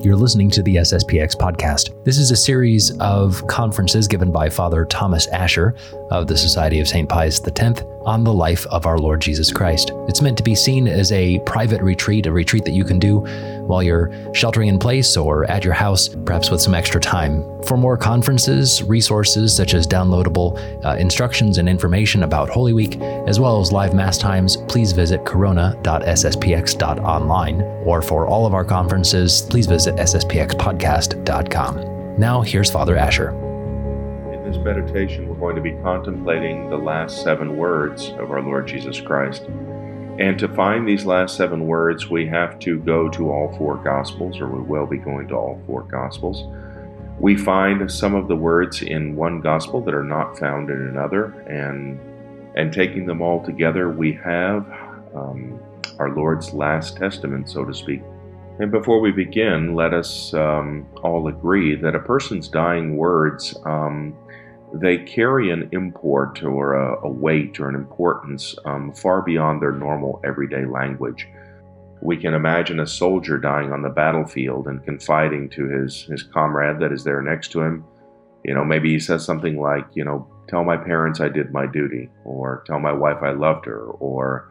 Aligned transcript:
You're 0.00 0.14
listening 0.14 0.48
to 0.50 0.62
the 0.62 0.76
SSPX 0.76 1.34
podcast. 1.34 2.04
This 2.04 2.18
is 2.18 2.30
a 2.30 2.36
series 2.36 2.92
of 3.00 3.44
conferences 3.48 4.06
given 4.06 4.30
by 4.30 4.48
Father 4.48 4.84
Thomas 4.84 5.26
Asher 5.28 5.74
of 6.12 6.28
the 6.28 6.36
Society 6.36 6.78
of 6.78 6.86
St. 6.86 7.08
Pius 7.08 7.40
X 7.44 7.82
on 8.08 8.24
the 8.24 8.32
life 8.32 8.64
of 8.66 8.84
our 8.86 8.98
Lord 8.98 9.20
Jesus 9.20 9.52
Christ. 9.52 9.92
It's 10.08 10.22
meant 10.22 10.38
to 10.38 10.42
be 10.42 10.54
seen 10.54 10.88
as 10.88 11.12
a 11.12 11.40
private 11.40 11.82
retreat, 11.82 12.24
a 12.24 12.32
retreat 12.32 12.64
that 12.64 12.72
you 12.72 12.82
can 12.82 12.98
do 12.98 13.18
while 13.66 13.82
you're 13.82 14.10
sheltering 14.34 14.68
in 14.68 14.78
place 14.78 15.14
or 15.14 15.44
at 15.50 15.62
your 15.62 15.74
house, 15.74 16.08
perhaps 16.24 16.50
with 16.50 16.62
some 16.62 16.74
extra 16.74 16.98
time. 16.98 17.44
For 17.64 17.76
more 17.76 17.98
conferences, 17.98 18.82
resources 18.82 19.54
such 19.54 19.74
as 19.74 19.86
downloadable 19.86 20.58
uh, 20.86 20.96
instructions 20.96 21.58
and 21.58 21.68
information 21.68 22.22
about 22.22 22.48
Holy 22.48 22.72
Week, 22.72 22.98
as 23.26 23.38
well 23.38 23.60
as 23.60 23.72
live 23.72 23.94
Mass 23.94 24.16
times, 24.16 24.56
please 24.56 24.92
visit 24.92 25.26
corona.sspx.online. 25.26 27.60
Or 27.84 28.00
for 28.00 28.26
all 28.26 28.46
of 28.46 28.54
our 28.54 28.64
conferences, 28.64 29.42
please 29.42 29.66
visit 29.66 29.96
sspxpodcast.com. 29.96 32.18
Now, 32.18 32.40
here's 32.40 32.70
Father 32.70 32.96
Asher. 32.96 33.47
This 34.48 34.56
meditation, 34.56 35.28
we're 35.28 35.36
going 35.36 35.56
to 35.56 35.60
be 35.60 35.72
contemplating 35.82 36.70
the 36.70 36.78
last 36.78 37.22
seven 37.22 37.58
words 37.58 38.08
of 38.18 38.30
our 38.30 38.40
Lord 38.40 38.66
Jesus 38.66 38.98
Christ. 38.98 39.42
And 39.42 40.38
to 40.38 40.48
find 40.48 40.88
these 40.88 41.04
last 41.04 41.36
seven 41.36 41.66
words, 41.66 42.08
we 42.08 42.26
have 42.28 42.58
to 42.60 42.78
go 42.78 43.10
to 43.10 43.30
all 43.30 43.54
four 43.58 43.76
Gospels, 43.76 44.40
or 44.40 44.48
we 44.48 44.60
will 44.60 44.86
be 44.86 44.96
going 44.96 45.28
to 45.28 45.34
all 45.34 45.60
four 45.66 45.82
Gospels. 45.82 46.44
We 47.20 47.36
find 47.36 47.92
some 47.92 48.14
of 48.14 48.26
the 48.26 48.36
words 48.36 48.80
in 48.80 49.16
one 49.16 49.42
Gospel 49.42 49.82
that 49.82 49.92
are 49.92 50.02
not 50.02 50.38
found 50.38 50.70
in 50.70 50.80
another, 50.80 51.26
and 51.46 52.00
and 52.54 52.72
taking 52.72 53.04
them 53.04 53.20
all 53.20 53.44
together, 53.44 53.90
we 53.90 54.14
have 54.14 54.66
um, 55.14 55.60
our 55.98 56.16
Lord's 56.16 56.54
last 56.54 56.96
testament, 56.96 57.50
so 57.50 57.66
to 57.66 57.74
speak. 57.74 58.00
And 58.60 58.72
before 58.72 59.00
we 59.00 59.12
begin, 59.12 59.74
let 59.74 59.92
us 59.92 60.32
um, 60.32 60.86
all 61.02 61.28
agree 61.28 61.76
that 61.76 61.94
a 61.94 62.00
person's 62.00 62.48
dying 62.48 62.96
words 62.96 63.54
um, 63.66 64.16
they 64.74 64.98
carry 64.98 65.50
an 65.50 65.68
import 65.72 66.42
or 66.42 66.74
a, 66.74 67.06
a 67.06 67.08
weight 67.08 67.58
or 67.58 67.68
an 67.68 67.74
importance 67.74 68.54
um, 68.64 68.92
far 68.92 69.22
beyond 69.22 69.62
their 69.62 69.72
normal 69.72 70.20
everyday 70.24 70.64
language. 70.64 71.26
We 72.00 72.16
can 72.16 72.34
imagine 72.34 72.80
a 72.80 72.86
soldier 72.86 73.38
dying 73.38 73.72
on 73.72 73.82
the 73.82 73.88
battlefield 73.88 74.68
and 74.68 74.84
confiding 74.84 75.48
to 75.50 75.68
his, 75.68 76.02
his 76.02 76.22
comrade 76.22 76.78
that 76.80 76.92
is 76.92 77.02
there 77.02 77.22
next 77.22 77.48
to 77.52 77.62
him. 77.62 77.84
You 78.44 78.54
know, 78.54 78.64
maybe 78.64 78.92
he 78.92 79.00
says 79.00 79.24
something 79.24 79.60
like, 79.60 79.86
you 79.94 80.04
know, 80.04 80.28
tell 80.48 80.64
my 80.64 80.76
parents 80.76 81.20
I 81.20 81.28
did 81.28 81.52
my 81.52 81.66
duty, 81.66 82.08
or 82.24 82.62
tell 82.66 82.78
my 82.78 82.92
wife 82.92 83.22
I 83.22 83.30
loved 83.30 83.66
her, 83.66 83.80
or 83.80 84.50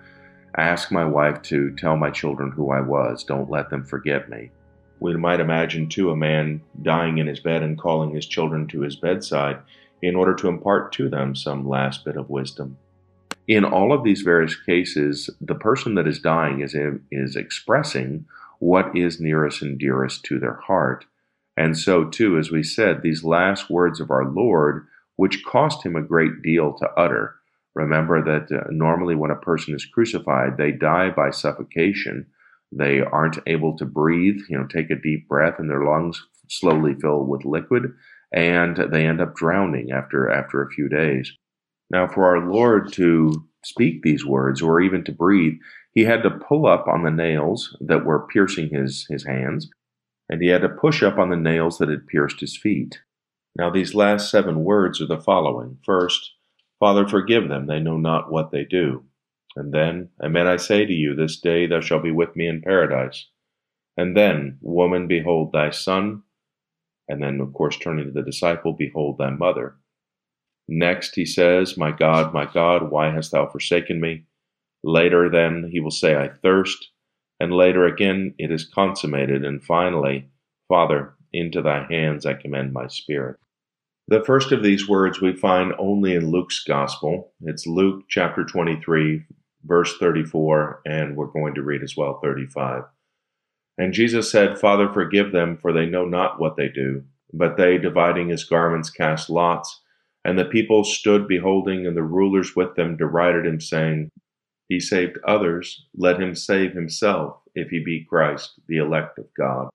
ask 0.57 0.91
my 0.91 1.05
wife 1.05 1.41
to 1.43 1.73
tell 1.75 1.95
my 1.95 2.09
children 2.09 2.51
who 2.51 2.71
I 2.71 2.81
was, 2.81 3.23
don't 3.23 3.49
let 3.49 3.69
them 3.69 3.85
forget 3.85 4.29
me. 4.29 4.51
We 4.99 5.15
might 5.15 5.39
imagine, 5.39 5.87
too, 5.89 6.11
a 6.11 6.15
man 6.15 6.61
dying 6.81 7.19
in 7.19 7.27
his 7.27 7.39
bed 7.39 7.63
and 7.63 7.77
calling 7.77 8.13
his 8.13 8.25
children 8.25 8.67
to 8.67 8.81
his 8.81 8.95
bedside 8.95 9.59
in 10.01 10.15
order 10.15 10.33
to 10.35 10.47
impart 10.47 10.91
to 10.93 11.09
them 11.09 11.35
some 11.35 11.67
last 11.67 12.05
bit 12.05 12.17
of 12.17 12.29
wisdom. 12.29 12.77
In 13.47 13.63
all 13.63 13.93
of 13.93 14.03
these 14.03 14.21
various 14.21 14.55
cases, 14.55 15.29
the 15.39 15.55
person 15.55 15.95
that 15.95 16.07
is 16.07 16.19
dying 16.19 16.61
is, 16.61 16.75
is 17.11 17.35
expressing 17.35 18.25
what 18.59 18.95
is 18.95 19.21
nearest 19.21 19.61
and 19.61 19.79
dearest 19.79 20.23
to 20.25 20.39
their 20.39 20.55
heart. 20.55 21.05
And 21.55 21.77
so, 21.77 22.05
too, 22.05 22.37
as 22.37 22.51
we 22.51 22.61
said, 22.61 23.01
these 23.01 23.23
last 23.23 23.69
words 23.69 23.99
of 23.99 24.11
our 24.11 24.25
Lord, 24.25 24.85
which 25.15 25.45
cost 25.45 25.85
him 25.85 25.95
a 25.95 26.01
great 26.01 26.41
deal 26.43 26.73
to 26.73 26.89
utter. 26.97 27.35
Remember 27.73 28.23
that 28.23 28.55
uh, 28.55 28.65
normally 28.69 29.15
when 29.15 29.31
a 29.31 29.35
person 29.35 29.73
is 29.73 29.85
crucified, 29.85 30.57
they 30.57 30.71
die 30.71 31.09
by 31.09 31.31
suffocation. 31.31 32.27
They 32.71 33.01
aren't 33.01 33.39
able 33.47 33.77
to 33.77 33.85
breathe, 33.85 34.41
you 34.49 34.57
know, 34.57 34.67
take 34.67 34.89
a 34.89 34.95
deep 34.95 35.27
breath, 35.29 35.55
and 35.57 35.69
their 35.69 35.83
lungs 35.83 36.21
slowly 36.49 36.95
fill 36.95 37.23
with 37.23 37.45
liquid 37.45 37.93
and 38.31 38.77
they 38.91 39.05
end 39.05 39.21
up 39.21 39.35
drowning 39.35 39.91
after 39.91 40.29
after 40.29 40.61
a 40.61 40.69
few 40.69 40.89
days. 40.89 41.31
Now, 41.89 42.07
for 42.07 42.25
our 42.25 42.51
Lord 42.51 42.91
to 42.93 43.47
speak 43.63 44.01
these 44.01 44.25
words 44.25 44.61
or 44.61 44.81
even 44.81 45.03
to 45.05 45.11
breathe, 45.11 45.57
he 45.93 46.03
had 46.03 46.23
to 46.23 46.29
pull 46.29 46.65
up 46.65 46.87
on 46.87 47.03
the 47.03 47.11
nails 47.11 47.75
that 47.81 48.05
were 48.05 48.27
piercing 48.27 48.69
his, 48.69 49.05
his 49.09 49.25
hands, 49.25 49.69
and 50.29 50.41
he 50.41 50.49
had 50.49 50.61
to 50.61 50.69
push 50.69 51.01
up 51.01 51.17
on 51.17 51.29
the 51.29 51.35
nails 51.37 51.77
that 51.77 51.89
had 51.89 52.07
pierced 52.07 52.39
his 52.39 52.57
feet. 52.57 52.99
Now, 53.57 53.69
these 53.71 53.95
last 53.95 54.29
seven 54.29 54.63
words 54.63 55.01
are 55.01 55.07
the 55.07 55.19
following 55.19 55.79
First, 55.83 56.33
Father, 56.79 57.07
forgive 57.07 57.49
them, 57.49 57.65
they 57.65 57.79
know 57.79 57.97
not 57.97 58.31
what 58.31 58.51
they 58.51 58.63
do. 58.63 59.05
And 59.55 59.73
then, 59.73 60.09
Amen, 60.23 60.45
I 60.45 60.57
say 60.57 60.85
to 60.85 60.93
you, 60.93 61.15
this 61.15 61.39
day 61.39 61.65
thou 61.65 61.81
shalt 61.81 62.03
be 62.03 62.11
with 62.11 62.35
me 62.35 62.47
in 62.47 62.61
paradise. 62.61 63.25
And 63.97 64.15
then, 64.15 64.59
Woman, 64.61 65.07
behold 65.07 65.51
thy 65.51 65.71
son. 65.71 66.21
And 67.07 67.21
then, 67.21 67.39
of 67.39 67.53
course, 67.53 67.77
turning 67.77 68.05
to 68.05 68.11
the 68.11 68.21
disciple, 68.21 68.73
Behold 68.73 69.17
thy 69.17 69.29
mother. 69.29 69.75
Next, 70.67 71.15
he 71.15 71.25
says, 71.25 71.77
My 71.77 71.91
God, 71.91 72.33
my 72.33 72.45
God, 72.45 72.91
why 72.91 73.11
hast 73.11 73.31
thou 73.31 73.47
forsaken 73.47 74.01
me? 74.01 74.25
Later, 74.83 75.29
then, 75.29 75.69
he 75.71 75.79
will 75.79 75.91
say, 75.91 76.15
I 76.15 76.27
thirst. 76.27 76.89
And 77.39 77.53
later 77.53 77.85
again, 77.85 78.33
it 78.37 78.51
is 78.51 78.65
consummated. 78.65 79.45
And 79.45 79.63
finally, 79.63 80.29
Father, 80.67 81.13
into 81.31 81.61
thy 81.61 81.85
hands 81.89 82.25
I 82.25 82.33
commend 82.33 82.73
my 82.73 82.87
spirit. 82.87 83.37
The 84.07 84.23
first 84.23 84.51
of 84.51 84.63
these 84.63 84.87
words 84.87 85.21
we 85.21 85.35
find 85.35 85.73
only 85.77 86.15
in 86.15 86.31
Luke's 86.31 86.63
Gospel. 86.63 87.33
It's 87.41 87.67
Luke 87.67 88.05
chapter 88.07 88.45
23, 88.45 89.23
verse 89.65 89.97
34, 89.97 90.81
and 90.85 91.15
we're 91.15 91.27
going 91.27 91.55
to 91.55 91.61
read 91.61 91.83
as 91.83 91.97
well 91.97 92.19
35. 92.23 92.83
And 93.77 93.93
Jesus 93.93 94.31
said, 94.31 94.59
Father, 94.59 94.91
forgive 94.91 95.31
them, 95.31 95.57
for 95.57 95.71
they 95.71 95.85
know 95.85 96.05
not 96.05 96.39
what 96.39 96.55
they 96.57 96.67
do. 96.67 97.03
But 97.33 97.57
they, 97.57 97.77
dividing 97.77 98.29
his 98.29 98.43
garments, 98.43 98.89
cast 98.89 99.29
lots. 99.29 99.81
And 100.25 100.37
the 100.37 100.45
people 100.45 100.83
stood 100.83 101.27
beholding, 101.27 101.85
and 101.85 101.95
the 101.95 102.03
rulers 102.03 102.55
with 102.55 102.75
them 102.75 102.97
derided 102.97 103.45
him, 103.45 103.61
saying, 103.61 104.09
He 104.67 104.79
saved 104.79 105.17
others, 105.25 105.85
let 105.95 106.19
him 106.21 106.35
save 106.35 106.73
himself, 106.73 107.37
if 107.53 107.69
he 107.69 107.79
be 107.79 108.05
Christ, 108.09 108.59
the 108.67 108.77
elect 108.77 109.19
of 109.19 109.25
God. 109.37 109.69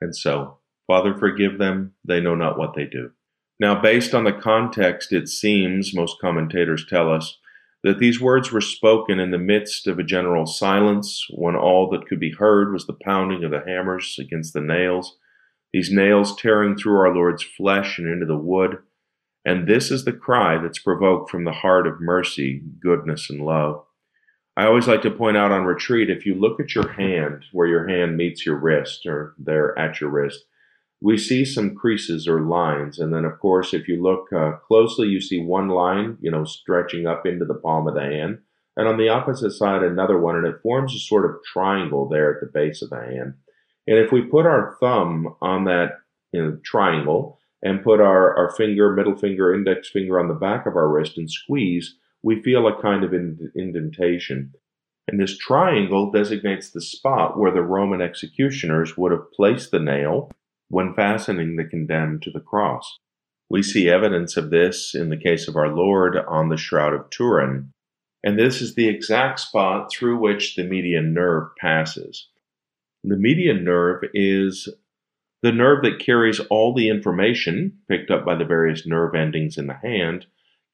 And 0.00 0.16
so, 0.16 0.58
Father, 0.86 1.14
forgive 1.14 1.58
them, 1.58 1.94
they 2.04 2.20
know 2.20 2.34
not 2.34 2.58
what 2.58 2.74
they 2.74 2.84
do. 2.84 3.10
Now, 3.58 3.80
based 3.80 4.14
on 4.14 4.24
the 4.24 4.32
context, 4.32 5.12
it 5.12 5.28
seems, 5.28 5.94
most 5.94 6.18
commentators 6.20 6.86
tell 6.86 7.12
us, 7.12 7.38
that 7.82 7.98
these 7.98 8.20
words 8.20 8.52
were 8.52 8.60
spoken 8.60 9.18
in 9.18 9.30
the 9.30 9.38
midst 9.38 9.86
of 9.86 9.98
a 9.98 10.04
general 10.04 10.46
silence, 10.46 11.26
when 11.30 11.56
all 11.56 11.88
that 11.90 12.06
could 12.06 12.20
be 12.20 12.32
heard 12.32 12.72
was 12.72 12.86
the 12.86 12.96
pounding 13.02 13.42
of 13.44 13.50
the 13.50 13.62
hammers 13.66 14.16
against 14.18 14.52
the 14.52 14.60
nails, 14.60 15.16
these 15.72 15.90
nails 15.90 16.36
tearing 16.36 16.76
through 16.76 16.98
our 16.98 17.14
Lord's 17.14 17.42
flesh 17.42 17.98
and 17.98 18.08
into 18.08 18.26
the 18.26 18.36
wood. 18.36 18.78
And 19.44 19.66
this 19.66 19.90
is 19.90 20.04
the 20.04 20.12
cry 20.12 20.58
that's 20.60 20.78
provoked 20.78 21.30
from 21.30 21.44
the 21.44 21.52
heart 21.52 21.86
of 21.86 22.00
mercy, 22.00 22.62
goodness, 22.80 23.30
and 23.30 23.40
love. 23.40 23.84
I 24.56 24.66
always 24.66 24.86
like 24.86 25.00
to 25.02 25.10
point 25.10 25.38
out 25.38 25.52
on 25.52 25.64
retreat 25.64 26.10
if 26.10 26.26
you 26.26 26.34
look 26.34 26.60
at 26.60 26.74
your 26.74 26.92
hand, 26.92 27.44
where 27.52 27.68
your 27.68 27.88
hand 27.88 28.16
meets 28.16 28.44
your 28.44 28.56
wrist, 28.56 29.06
or 29.06 29.34
there 29.38 29.78
at 29.78 30.00
your 30.00 30.10
wrist, 30.10 30.44
we 31.00 31.16
see 31.16 31.44
some 31.44 31.74
creases 31.74 32.28
or 32.28 32.42
lines. 32.42 32.98
And 32.98 33.12
then, 33.12 33.24
of 33.24 33.38
course, 33.38 33.72
if 33.72 33.88
you 33.88 34.02
look 34.02 34.32
uh, 34.32 34.52
closely, 34.66 35.08
you 35.08 35.20
see 35.20 35.40
one 35.40 35.68
line, 35.68 36.18
you 36.20 36.30
know, 36.30 36.44
stretching 36.44 37.06
up 37.06 37.24
into 37.26 37.44
the 37.44 37.54
palm 37.54 37.88
of 37.88 37.94
the 37.94 38.02
hand. 38.02 38.38
And 38.76 38.86
on 38.86 38.98
the 38.98 39.08
opposite 39.08 39.52
side, 39.52 39.82
another 39.82 40.18
one, 40.18 40.36
and 40.36 40.46
it 40.46 40.60
forms 40.62 40.94
a 40.94 40.98
sort 40.98 41.24
of 41.24 41.42
triangle 41.52 42.08
there 42.08 42.34
at 42.34 42.40
the 42.40 42.46
base 42.52 42.82
of 42.82 42.90
the 42.90 42.96
hand. 42.96 43.34
And 43.86 43.98
if 43.98 44.12
we 44.12 44.22
put 44.22 44.46
our 44.46 44.76
thumb 44.80 45.34
on 45.40 45.64
that 45.64 46.00
you 46.32 46.42
know, 46.42 46.58
triangle 46.64 47.38
and 47.62 47.82
put 47.82 48.00
our, 48.00 48.36
our 48.36 48.50
finger, 48.54 48.94
middle 48.94 49.16
finger, 49.16 49.54
index 49.54 49.90
finger 49.90 50.20
on 50.20 50.28
the 50.28 50.34
back 50.34 50.66
of 50.66 50.76
our 50.76 50.88
wrist 50.88 51.18
and 51.18 51.30
squeeze, 51.30 51.96
we 52.22 52.42
feel 52.42 52.66
a 52.66 52.80
kind 52.80 53.04
of 53.04 53.14
indentation. 53.14 54.52
And 55.08 55.20
this 55.20 55.36
triangle 55.36 56.10
designates 56.10 56.70
the 56.70 56.80
spot 56.80 57.38
where 57.38 57.52
the 57.52 57.62
Roman 57.62 58.00
executioners 58.00 58.96
would 58.96 59.12
have 59.12 59.32
placed 59.32 59.70
the 59.70 59.80
nail 59.80 60.30
when 60.70 60.94
fastening 60.94 61.56
the 61.56 61.64
condemned 61.64 62.22
to 62.22 62.30
the 62.30 62.40
cross. 62.40 62.98
We 63.50 63.62
see 63.62 63.90
evidence 63.90 64.36
of 64.36 64.50
this 64.50 64.94
in 64.94 65.10
the 65.10 65.16
case 65.16 65.48
of 65.48 65.56
our 65.56 65.68
Lord 65.68 66.16
on 66.16 66.48
the 66.48 66.56
Shroud 66.56 66.94
of 66.94 67.10
Turin, 67.10 67.72
and 68.22 68.38
this 68.38 68.62
is 68.62 68.74
the 68.74 68.88
exact 68.88 69.40
spot 69.40 69.90
through 69.92 70.18
which 70.18 70.54
the 70.54 70.62
median 70.62 71.12
nerve 71.12 71.48
passes. 71.60 72.28
The 73.02 73.16
median 73.16 73.64
nerve 73.64 74.04
is 74.14 74.68
the 75.42 75.52
nerve 75.52 75.82
that 75.82 75.98
carries 75.98 76.38
all 76.50 76.74
the 76.74 76.88
information 76.88 77.78
picked 77.88 78.10
up 78.10 78.24
by 78.24 78.36
the 78.36 78.44
various 78.44 78.86
nerve 78.86 79.14
endings 79.14 79.58
in 79.58 79.66
the 79.66 79.74
hand, 79.74 80.26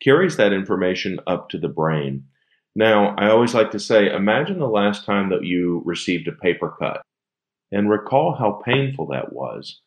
carries 0.03 0.37
that 0.37 0.53
information 0.53 1.21
up 1.27 1.49
to 1.51 1.59
the 1.59 1.69
brain. 1.69 2.25
Now, 2.75 3.15
I 3.17 3.31
always 3.31 3.55
like 3.55 3.71
to 3.71 3.79
say, 3.79 4.13
imagine 4.13 4.59
the 4.59 4.67
last 4.67 5.07
time 5.07 5.31
that 5.31 5.45
you 5.45 5.83
received 5.87 6.29
a 6.29 6.33
paper 6.33 6.75
cut 6.79 7.01
and 7.73 7.89
recall 7.89 8.35
how 8.35 8.61
painful 8.65 9.07
that 9.07 9.33
was. 9.33 9.81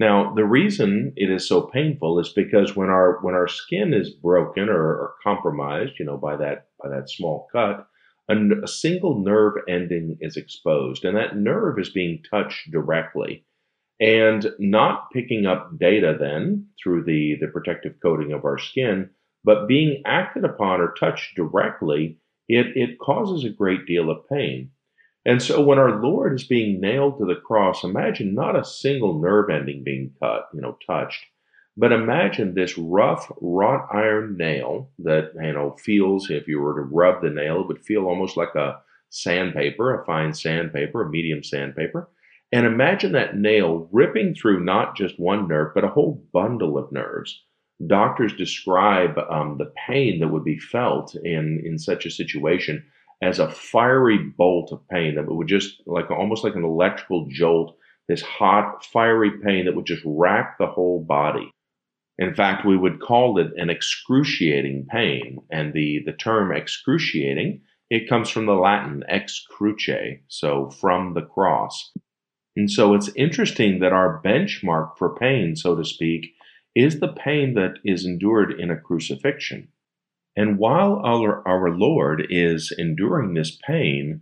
Now, 0.00 0.34
the 0.34 0.44
reason 0.44 1.12
it 1.16 1.30
is 1.30 1.46
so 1.48 1.62
painful 1.62 2.18
is 2.18 2.30
because 2.30 2.76
when 2.76 2.88
our 2.90 3.18
when 3.22 3.34
our 3.34 3.48
skin 3.48 3.94
is 3.94 4.10
broken 4.10 4.68
or, 4.68 4.82
or 4.82 5.14
compromised, 5.22 5.98
you 5.98 6.04
know, 6.06 6.16
by 6.18 6.36
that 6.36 6.68
by 6.82 6.88
that 6.90 7.10
small 7.10 7.46
cut, 7.52 7.86
a, 8.28 8.36
a 8.62 8.68
single 8.68 9.18
nerve 9.22 9.54
ending 9.68 10.18
is 10.20 10.36
exposed, 10.36 11.04
and 11.04 11.16
that 11.16 11.36
nerve 11.36 11.78
is 11.78 11.90
being 11.90 12.22
touched 12.30 12.70
directly. 12.70 13.44
and 14.00 14.52
not 14.58 15.10
picking 15.12 15.46
up 15.46 15.78
data 15.78 16.16
then 16.18 16.66
through 16.82 17.04
the, 17.04 17.36
the 17.40 17.48
protective 17.48 17.94
coating 18.02 18.32
of 18.32 18.44
our 18.44 18.58
skin, 18.58 19.10
but 19.44 19.66
being 19.68 20.02
acted 20.04 20.44
upon 20.44 20.80
or 20.80 20.92
touched 20.98 21.34
directly, 21.34 22.18
it, 22.48 22.66
it 22.76 22.98
causes 22.98 23.44
a 23.44 23.50
great 23.50 23.86
deal 23.86 24.10
of 24.10 24.28
pain. 24.28 24.70
And 25.26 25.42
so 25.42 25.60
when 25.60 25.80
our 25.80 26.00
Lord 26.00 26.34
is 26.34 26.44
being 26.44 26.80
nailed 26.80 27.18
to 27.18 27.26
the 27.26 27.34
cross, 27.34 27.82
imagine 27.82 28.32
not 28.32 28.54
a 28.54 28.64
single 28.64 29.20
nerve 29.20 29.50
ending 29.50 29.82
being 29.82 30.12
cut, 30.22 30.48
you 30.54 30.60
know, 30.60 30.78
touched, 30.86 31.26
but 31.76 31.90
imagine 31.90 32.54
this 32.54 32.78
rough 32.78 33.30
wrought 33.40 33.88
iron 33.92 34.36
nail 34.36 34.92
that, 35.00 35.32
you 35.34 35.52
know, 35.52 35.74
feels, 35.82 36.30
if 36.30 36.46
you 36.46 36.60
were 36.60 36.76
to 36.76 36.82
rub 36.82 37.22
the 37.22 37.30
nail, 37.30 37.60
it 37.60 37.66
would 37.66 37.84
feel 37.84 38.06
almost 38.06 38.36
like 38.36 38.54
a 38.54 38.78
sandpaper, 39.10 40.00
a 40.00 40.06
fine 40.06 40.32
sandpaper, 40.32 41.02
a 41.02 41.10
medium 41.10 41.42
sandpaper. 41.42 42.08
And 42.52 42.64
imagine 42.64 43.10
that 43.12 43.36
nail 43.36 43.88
ripping 43.90 44.36
through 44.36 44.62
not 44.62 44.96
just 44.96 45.18
one 45.18 45.48
nerve, 45.48 45.72
but 45.74 45.82
a 45.82 45.88
whole 45.88 46.24
bundle 46.32 46.78
of 46.78 46.92
nerves. 46.92 47.42
Doctors 47.84 48.32
describe 48.36 49.18
um, 49.28 49.58
the 49.58 49.72
pain 49.88 50.20
that 50.20 50.28
would 50.28 50.44
be 50.44 50.60
felt 50.60 51.16
in, 51.16 51.60
in 51.66 51.80
such 51.80 52.06
a 52.06 52.12
situation 52.12 52.84
as 53.22 53.38
a 53.38 53.50
fiery 53.50 54.18
bolt 54.18 54.72
of 54.72 54.86
pain 54.88 55.14
that 55.14 55.26
would 55.26 55.48
just 55.48 55.82
like 55.86 56.10
almost 56.10 56.44
like 56.44 56.54
an 56.54 56.64
electrical 56.64 57.28
jolt, 57.30 57.76
this 58.08 58.22
hot, 58.22 58.84
fiery 58.84 59.32
pain 59.44 59.64
that 59.64 59.74
would 59.74 59.86
just 59.86 60.02
rack 60.04 60.58
the 60.58 60.66
whole 60.66 61.02
body. 61.02 61.50
In 62.18 62.34
fact, 62.34 62.64
we 62.64 62.76
would 62.76 63.00
call 63.00 63.38
it 63.38 63.48
an 63.56 63.68
excruciating 63.68 64.86
pain. 64.90 65.38
And 65.50 65.72
the, 65.72 66.02
the 66.04 66.12
term 66.12 66.54
excruciating, 66.54 67.62
it 67.90 68.08
comes 68.08 68.30
from 68.30 68.46
the 68.46 68.54
Latin 68.54 69.02
ex 69.08 69.44
cruce, 69.50 69.88
so 70.28 70.70
from 70.70 71.14
the 71.14 71.22
cross. 71.22 71.92
And 72.56 72.70
so 72.70 72.94
it's 72.94 73.10
interesting 73.16 73.80
that 73.80 73.92
our 73.92 74.22
benchmark 74.24 74.96
for 74.96 75.14
pain, 75.14 75.56
so 75.56 75.76
to 75.76 75.84
speak, 75.84 76.32
is 76.74 77.00
the 77.00 77.08
pain 77.08 77.54
that 77.54 77.74
is 77.84 78.06
endured 78.06 78.58
in 78.58 78.70
a 78.70 78.80
crucifixion. 78.80 79.68
And 80.36 80.58
while 80.58 81.00
our, 81.04 81.46
our 81.48 81.70
Lord 81.70 82.26
is 82.28 82.72
enduring 82.76 83.34
this 83.34 83.56
pain, 83.66 84.20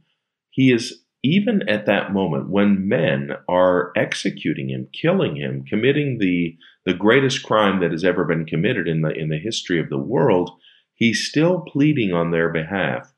he 0.50 0.70
is 0.72 1.00
even 1.24 1.66
at 1.68 1.86
that 1.86 2.12
moment 2.12 2.50
when 2.50 2.86
men 2.86 3.30
are 3.48 3.92
executing 3.96 4.68
him, 4.68 4.88
killing 4.92 5.36
him, 5.36 5.64
committing 5.64 6.18
the, 6.18 6.56
the 6.84 6.92
greatest 6.92 7.42
crime 7.42 7.80
that 7.80 7.90
has 7.90 8.04
ever 8.04 8.24
been 8.24 8.44
committed 8.44 8.86
in 8.86 9.00
the, 9.00 9.10
in 9.10 9.30
the 9.30 9.38
history 9.38 9.80
of 9.80 9.88
the 9.88 9.98
world, 9.98 10.50
he's 10.94 11.26
still 11.26 11.60
pleading 11.60 12.12
on 12.12 12.30
their 12.30 12.50
behalf. 12.50 13.14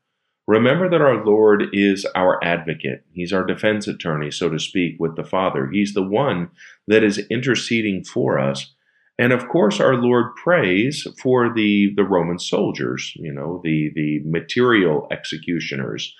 Remember 0.47 0.89
that 0.89 1.01
our 1.01 1.25
Lord 1.25 1.65
is 1.73 2.05
our 2.15 2.41
advocate. 2.41 3.03
He's 3.11 3.33
our 3.33 3.45
defense 3.45 3.85
attorney, 3.85 4.31
so 4.31 4.49
to 4.49 4.57
speak, 4.57 4.95
with 4.97 5.17
the 5.17 5.25
Father. 5.25 5.69
He's 5.69 5.93
the 5.93 6.07
one 6.07 6.49
that 6.87 7.03
is 7.03 7.19
interceding 7.29 8.05
for 8.05 8.39
us. 8.39 8.73
And 9.19 9.33
of 9.33 9.47
course, 9.47 9.79
our 9.79 9.95
Lord 9.95 10.35
prays 10.35 11.07
for 11.21 11.51
the, 11.53 11.91
the 11.95 12.03
Roman 12.03 12.37
soldiers, 12.37 13.13
you 13.15 13.33
know, 13.33 13.61
the, 13.63 13.91
the 13.95 14.21
material 14.25 15.07
executioners. 15.11 16.13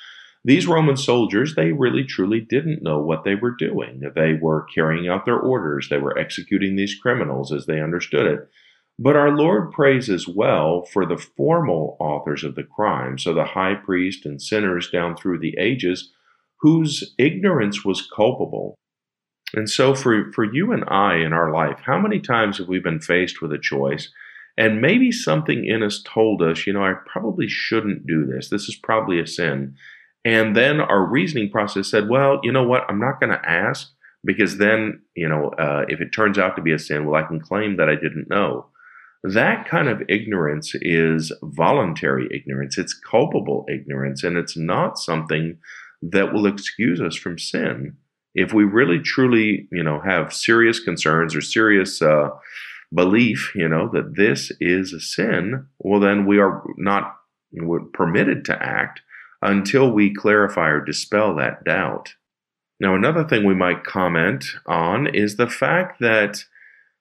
These 0.44 0.66
Roman 0.66 0.98
soldiers, 0.98 1.56
they 1.56 1.74
really 1.74 2.04
truly 2.04 2.40
didn't 2.40 2.82
know 2.82 3.00
what 3.00 3.24
they 3.24 3.36
were 3.36 3.56
doing. 3.56 4.02
They 4.16 4.34
were 4.34 4.66
carrying 4.74 5.08
out 5.08 5.26
their 5.26 5.40
orders, 5.40 5.90
they 5.90 5.98
were 5.98 6.18
executing 6.18 6.76
these 6.76 6.96
criminals 6.96 7.52
as 7.52 7.66
they 7.66 7.82
understood 7.82 8.26
it. 8.26 8.50
But 9.00 9.16
our 9.16 9.30
Lord 9.30 9.72
prays 9.72 10.10
as 10.10 10.28
well 10.28 10.84
for 10.92 11.06
the 11.06 11.18
formal 11.18 11.98
authors 12.00 12.44
of 12.44 12.56
the 12.56 12.64
crime, 12.64 13.20
so 13.20 13.34
the 13.34 13.46
high 13.46 13.76
priest 13.76 14.26
and 14.26 14.42
sinners 14.42 14.90
down 14.90 15.16
through 15.16 15.40
the 15.40 15.56
ages 15.60 16.12
whose 16.62 17.14
ignorance 17.20 17.86
was 17.86 18.10
culpable. 18.16 18.76
And 19.54 19.70
so, 19.70 19.96
for, 19.96 20.32
for 20.34 20.44
you 20.44 20.72
and 20.72 20.84
I 20.88 21.16
in 21.16 21.34
our 21.34 21.52
life, 21.52 21.80
how 21.86 22.00
many 22.00 22.20
times 22.20 22.58
have 22.58 22.68
we 22.68 22.80
been 22.80 23.00
faced 23.00 23.42
with 23.42 23.54
a 23.54 23.60
choice? 23.60 24.12
And 24.58 24.82
maybe 24.82 25.12
something 25.12 25.66
in 25.66 25.84
us 25.84 26.02
told 26.04 26.42
us, 26.42 26.66
you 26.66 26.74
know, 26.74 26.84
I 26.84 26.94
probably 27.06 27.48
shouldn't 27.48 28.08
do 28.08 28.26
this. 28.26 28.50
This 28.50 28.68
is 28.68 28.76
probably 28.76 29.20
a 29.20 29.28
sin. 29.28 29.76
And 30.26 30.56
then 30.56 30.82
our 30.82 31.06
reasoning 31.06 31.52
process 31.52 31.90
said, 31.90 32.10
well, 32.10 32.40
you 32.44 32.52
know 32.52 32.68
what? 32.68 32.84
I'm 32.90 33.00
not 33.00 33.20
going 33.20 33.32
to 33.32 33.50
ask 33.50 33.90
because 34.26 34.58
then, 34.58 35.02
you 35.16 35.30
know, 35.30 35.50
uh, 35.60 35.86
if 35.88 36.02
it 36.02 36.12
turns 36.12 36.38
out 36.38 36.56
to 36.56 36.62
be 36.62 36.74
a 36.74 36.80
sin, 36.80 37.06
well, 37.06 37.24
I 37.24 37.26
can 37.26 37.40
claim 37.40 37.78
that 37.78 37.88
I 37.88 37.96
didn't 37.96 38.30
know. 38.30 38.66
That 39.24 39.68
kind 39.68 39.88
of 39.88 40.02
ignorance 40.10 40.74
is 40.76 41.32
voluntary 41.42 42.28
ignorance. 42.32 42.78
It's 42.78 42.94
culpable 42.94 43.66
ignorance, 43.70 44.24
and 44.24 44.38
it's 44.38 44.58
not 44.58 45.00
something 45.00 45.58
that 46.02 46.34
will 46.34 46.46
excuse 46.46 47.00
us 47.02 47.16
from 47.16 47.40
sin. 47.40 47.98
If 48.36 48.54
we 48.54 48.64
really 48.64 49.00
truly, 49.00 49.68
you 49.72 49.84
know, 49.84 50.00
have 50.02 50.34
serious 50.34 50.80
concerns 50.80 51.36
or 51.36 51.42
serious 51.42 52.02
uh, 52.02 52.30
belief, 52.94 53.52
you 53.56 53.68
know, 53.68 53.90
that 53.94 54.16
this 54.16 54.52
is 54.60 54.94
a 54.94 55.00
sin, 55.00 55.68
well, 55.80 56.00
then 56.00 56.26
we 56.26 56.40
are 56.40 56.64
not 56.78 57.16
permitted 57.94 58.46
to 58.46 58.64
act 58.64 59.02
until 59.42 59.92
we 59.92 60.14
clarify 60.14 60.70
or 60.70 60.84
dispel 60.84 61.36
that 61.36 61.64
doubt. 61.64 62.14
Now, 62.80 62.96
another 62.96 63.24
thing 63.24 63.46
we 63.46 63.56
might 63.56 63.84
comment 63.84 64.46
on 64.68 65.08
is 65.08 65.38
the 65.38 65.50
fact 65.50 66.00
that 66.00 66.44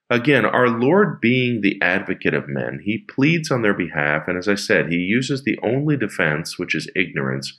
Again, 0.09 0.45
our 0.45 0.69
Lord 0.69 1.21
being 1.21 1.61
the 1.61 1.81
advocate 1.83 2.35
of 2.35 2.49
men, 2.49 2.81
he 2.85 2.99
pleads 2.99 3.51
on 3.51 3.63
their 3.63 3.75
behalf, 3.75 4.29
and 4.29 4.39
as 4.39 4.47
I 4.47 4.55
said, 4.55 4.89
he 4.89 4.99
uses 4.99 5.43
the 5.43 5.59
only 5.65 5.97
defense, 5.97 6.59
which 6.59 6.77
is 6.77 6.89
ignorance. 6.95 7.57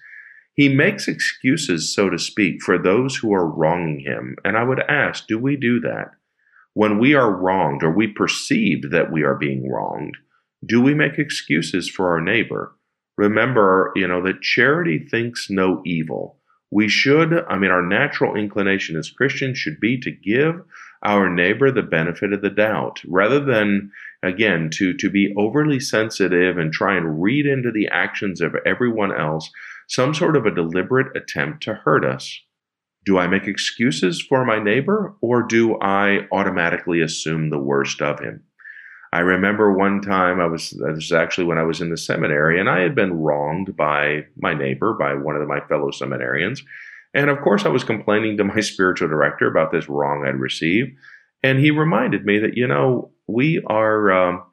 He 0.57 0.69
makes 0.69 1.07
excuses, 1.07 1.93
so 1.93 2.09
to 2.09 2.17
speak, 2.17 2.63
for 2.63 2.79
those 2.79 3.15
who 3.15 3.31
are 3.31 3.47
wronging 3.47 3.99
him. 3.99 4.35
And 4.43 4.57
I 4.57 4.63
would 4.63 4.79
ask, 4.89 5.27
do 5.27 5.37
we 5.37 5.55
do 5.55 5.79
that? 5.81 6.09
When 6.73 6.97
we 6.97 7.13
are 7.13 7.31
wronged 7.31 7.83
or 7.83 7.91
we 7.91 8.07
perceive 8.07 8.89
that 8.89 9.11
we 9.11 9.21
are 9.21 9.35
being 9.35 9.69
wronged, 9.69 10.17
do 10.65 10.81
we 10.81 10.95
make 10.95 11.19
excuses 11.19 11.87
for 11.87 12.09
our 12.09 12.19
neighbor? 12.19 12.75
Remember, 13.17 13.91
you 13.95 14.07
know, 14.07 14.21
that 14.23 14.41
charity 14.41 14.97
thinks 14.97 15.47
no 15.47 15.83
evil. 15.85 16.39
We 16.71 16.89
should, 16.89 17.33
I 17.47 17.57
mean, 17.57 17.71
our 17.71 17.85
natural 17.85 18.35
inclination 18.35 18.97
as 18.97 19.11
Christians 19.11 19.59
should 19.59 19.79
be 19.79 19.99
to 20.01 20.11
give 20.11 20.63
our 21.03 21.29
neighbor 21.29 21.71
the 21.71 21.83
benefit 21.83 22.33
of 22.33 22.41
the 22.41 22.49
doubt 22.49 23.01
rather 23.07 23.39
than 23.39 23.91
again 24.23 24.69
to 24.73 24.95
to 24.95 25.09
be 25.11 25.33
overly 25.37 25.79
sensitive 25.79 26.57
and 26.57 26.73
try 26.73 26.97
and 26.97 27.21
read 27.21 27.45
into 27.45 27.71
the 27.71 27.87
actions 27.89 28.41
of 28.41 28.55
everyone 28.65 29.13
else 29.15 29.51
some 29.87 30.13
sort 30.13 30.35
of 30.35 30.45
a 30.45 30.53
deliberate 30.53 31.15
attempt 31.15 31.63
to 31.63 31.73
hurt 31.73 32.05
us. 32.05 32.39
Do 33.05 33.17
i 33.17 33.27
make 33.27 33.47
excuses 33.47 34.21
for 34.21 34.45
my 34.45 34.61
neighbor 34.61 35.15
or 35.21 35.43
do 35.43 35.79
i 35.79 36.27
automatically 36.31 37.01
assume 37.01 37.49
the 37.49 37.59
worst 37.59 38.01
of 38.01 38.19
him? 38.19 38.43
I 39.13 39.19
remember 39.19 39.71
one 39.71 40.01
time 40.01 40.39
i 40.41 40.45
was 40.45 40.71
this 40.71 41.05
is 41.05 41.11
actually 41.13 41.45
when 41.45 41.57
i 41.57 41.63
was 41.63 41.79
in 41.79 41.89
the 41.89 41.97
seminary 41.97 42.59
and 42.59 42.69
i 42.69 42.81
had 42.81 42.95
been 42.95 43.13
wronged 43.13 43.77
by 43.77 44.25
my 44.37 44.53
neighbor 44.53 44.93
by 44.93 45.13
one 45.13 45.35
of 45.35 45.47
my 45.47 45.61
fellow 45.67 45.91
seminarians. 45.91 46.59
And 47.13 47.29
of 47.29 47.41
course, 47.41 47.65
I 47.65 47.69
was 47.69 47.83
complaining 47.83 48.37
to 48.37 48.43
my 48.43 48.59
spiritual 48.61 49.07
director 49.07 49.47
about 49.47 49.71
this 49.71 49.89
wrong 49.89 50.25
I'd 50.25 50.39
received. 50.39 50.91
And 51.43 51.59
he 51.59 51.71
reminded 51.71 52.25
me 52.25 52.39
that, 52.39 52.57
you 52.57 52.67
know, 52.67 53.11
we 53.27 53.61
are, 53.67 54.11
um, 54.11 54.43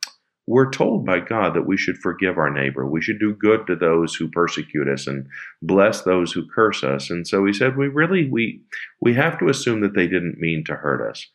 we're 0.46 0.70
told 0.70 1.06
by 1.06 1.20
God 1.20 1.54
that 1.54 1.66
we 1.66 1.76
should 1.76 1.96
forgive 1.98 2.36
our 2.36 2.50
neighbor. 2.50 2.86
We 2.86 3.00
should 3.00 3.18
do 3.18 3.34
good 3.34 3.66
to 3.66 3.76
those 3.76 4.14
who 4.14 4.28
persecute 4.28 4.88
us 4.88 5.06
and 5.06 5.26
bless 5.62 6.02
those 6.02 6.32
who 6.32 6.46
curse 6.46 6.84
us. 6.84 7.10
And 7.10 7.26
so 7.26 7.44
he 7.46 7.52
said, 7.52 7.76
we 7.76 7.88
really, 7.88 8.28
we, 8.30 8.60
we 9.00 9.14
have 9.14 9.38
to 9.38 9.48
assume 9.48 9.80
that 9.80 9.94
they 9.94 10.06
didn't 10.06 10.38
mean 10.38 10.64
to 10.66 10.74
hurt 10.74 11.08
us. 11.08 11.26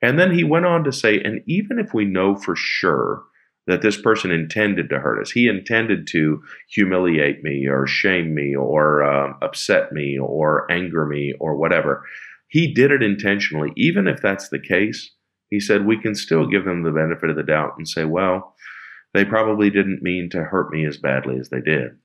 And 0.00 0.18
then 0.18 0.32
he 0.32 0.44
went 0.44 0.66
on 0.66 0.84
to 0.84 0.92
say, 0.92 1.20
and 1.20 1.40
even 1.46 1.78
if 1.78 1.92
we 1.92 2.04
know 2.04 2.36
for 2.36 2.56
sure 2.56 3.24
that 3.66 3.82
this 3.82 4.00
person 4.00 4.30
intended 4.30 4.90
to 4.90 4.98
hurt 4.98 5.20
us. 5.20 5.30
He 5.30 5.48
intended 5.48 6.06
to 6.08 6.42
humiliate 6.68 7.42
me 7.42 7.66
or 7.66 7.86
shame 7.86 8.34
me 8.34 8.54
or 8.54 9.02
uh, 9.02 9.32
upset 9.42 9.92
me 9.92 10.18
or 10.18 10.70
anger 10.70 11.06
me 11.06 11.34
or 11.40 11.56
whatever. 11.56 12.04
He 12.48 12.72
did 12.72 12.90
it 12.90 13.02
intentionally. 13.02 13.72
Even 13.76 14.06
if 14.06 14.20
that's 14.20 14.48
the 14.50 14.58
case, 14.58 15.10
he 15.50 15.60
said 15.60 15.86
we 15.86 16.00
can 16.00 16.14
still 16.14 16.46
give 16.46 16.64
them 16.64 16.82
the 16.82 16.90
benefit 16.90 17.30
of 17.30 17.36
the 17.36 17.42
doubt 17.42 17.72
and 17.78 17.88
say, 17.88 18.04
well, 18.04 18.53
they 19.14 19.24
probably 19.24 19.70
didn't 19.70 20.02
mean 20.02 20.28
to 20.30 20.44
hurt 20.44 20.70
me 20.70 20.84
as 20.84 20.98
badly 20.98 21.38
as 21.38 21.48
they 21.48 21.60
did. 21.60 21.96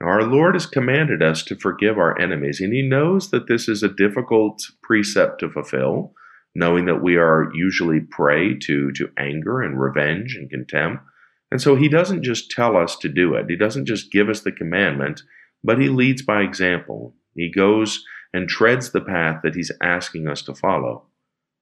Our 0.00 0.22
Lord 0.22 0.54
has 0.54 0.66
commanded 0.66 1.22
us 1.22 1.42
to 1.44 1.56
forgive 1.56 1.98
our 1.98 2.18
enemies, 2.20 2.60
and 2.60 2.72
He 2.72 2.82
knows 2.82 3.30
that 3.30 3.48
this 3.48 3.68
is 3.68 3.82
a 3.82 3.88
difficult 3.88 4.62
precept 4.82 5.40
to 5.40 5.50
fulfill 5.50 6.14
knowing 6.54 6.84
that 6.86 7.02
we 7.02 7.16
are 7.16 7.50
usually 7.54 8.00
prey 8.00 8.54
to, 8.54 8.92
to 8.92 9.10
anger 9.16 9.62
and 9.62 9.80
revenge 9.80 10.36
and 10.36 10.50
contempt. 10.50 11.02
And 11.50 11.60
so 11.60 11.76
he 11.76 11.88
doesn't 11.88 12.22
just 12.22 12.50
tell 12.50 12.76
us 12.76 12.96
to 12.98 13.08
do 13.08 13.34
it, 13.34 13.46
he 13.48 13.56
doesn't 13.56 13.86
just 13.86 14.12
give 14.12 14.28
us 14.28 14.40
the 14.40 14.52
commandment, 14.52 15.22
but 15.64 15.80
he 15.80 15.88
leads 15.88 16.22
by 16.22 16.42
example. 16.42 17.14
He 17.34 17.50
goes 17.50 18.02
and 18.34 18.48
treads 18.48 18.90
the 18.90 19.00
path 19.00 19.40
that 19.42 19.54
he's 19.54 19.72
asking 19.82 20.28
us 20.28 20.42
to 20.42 20.54
follow. 20.54 21.06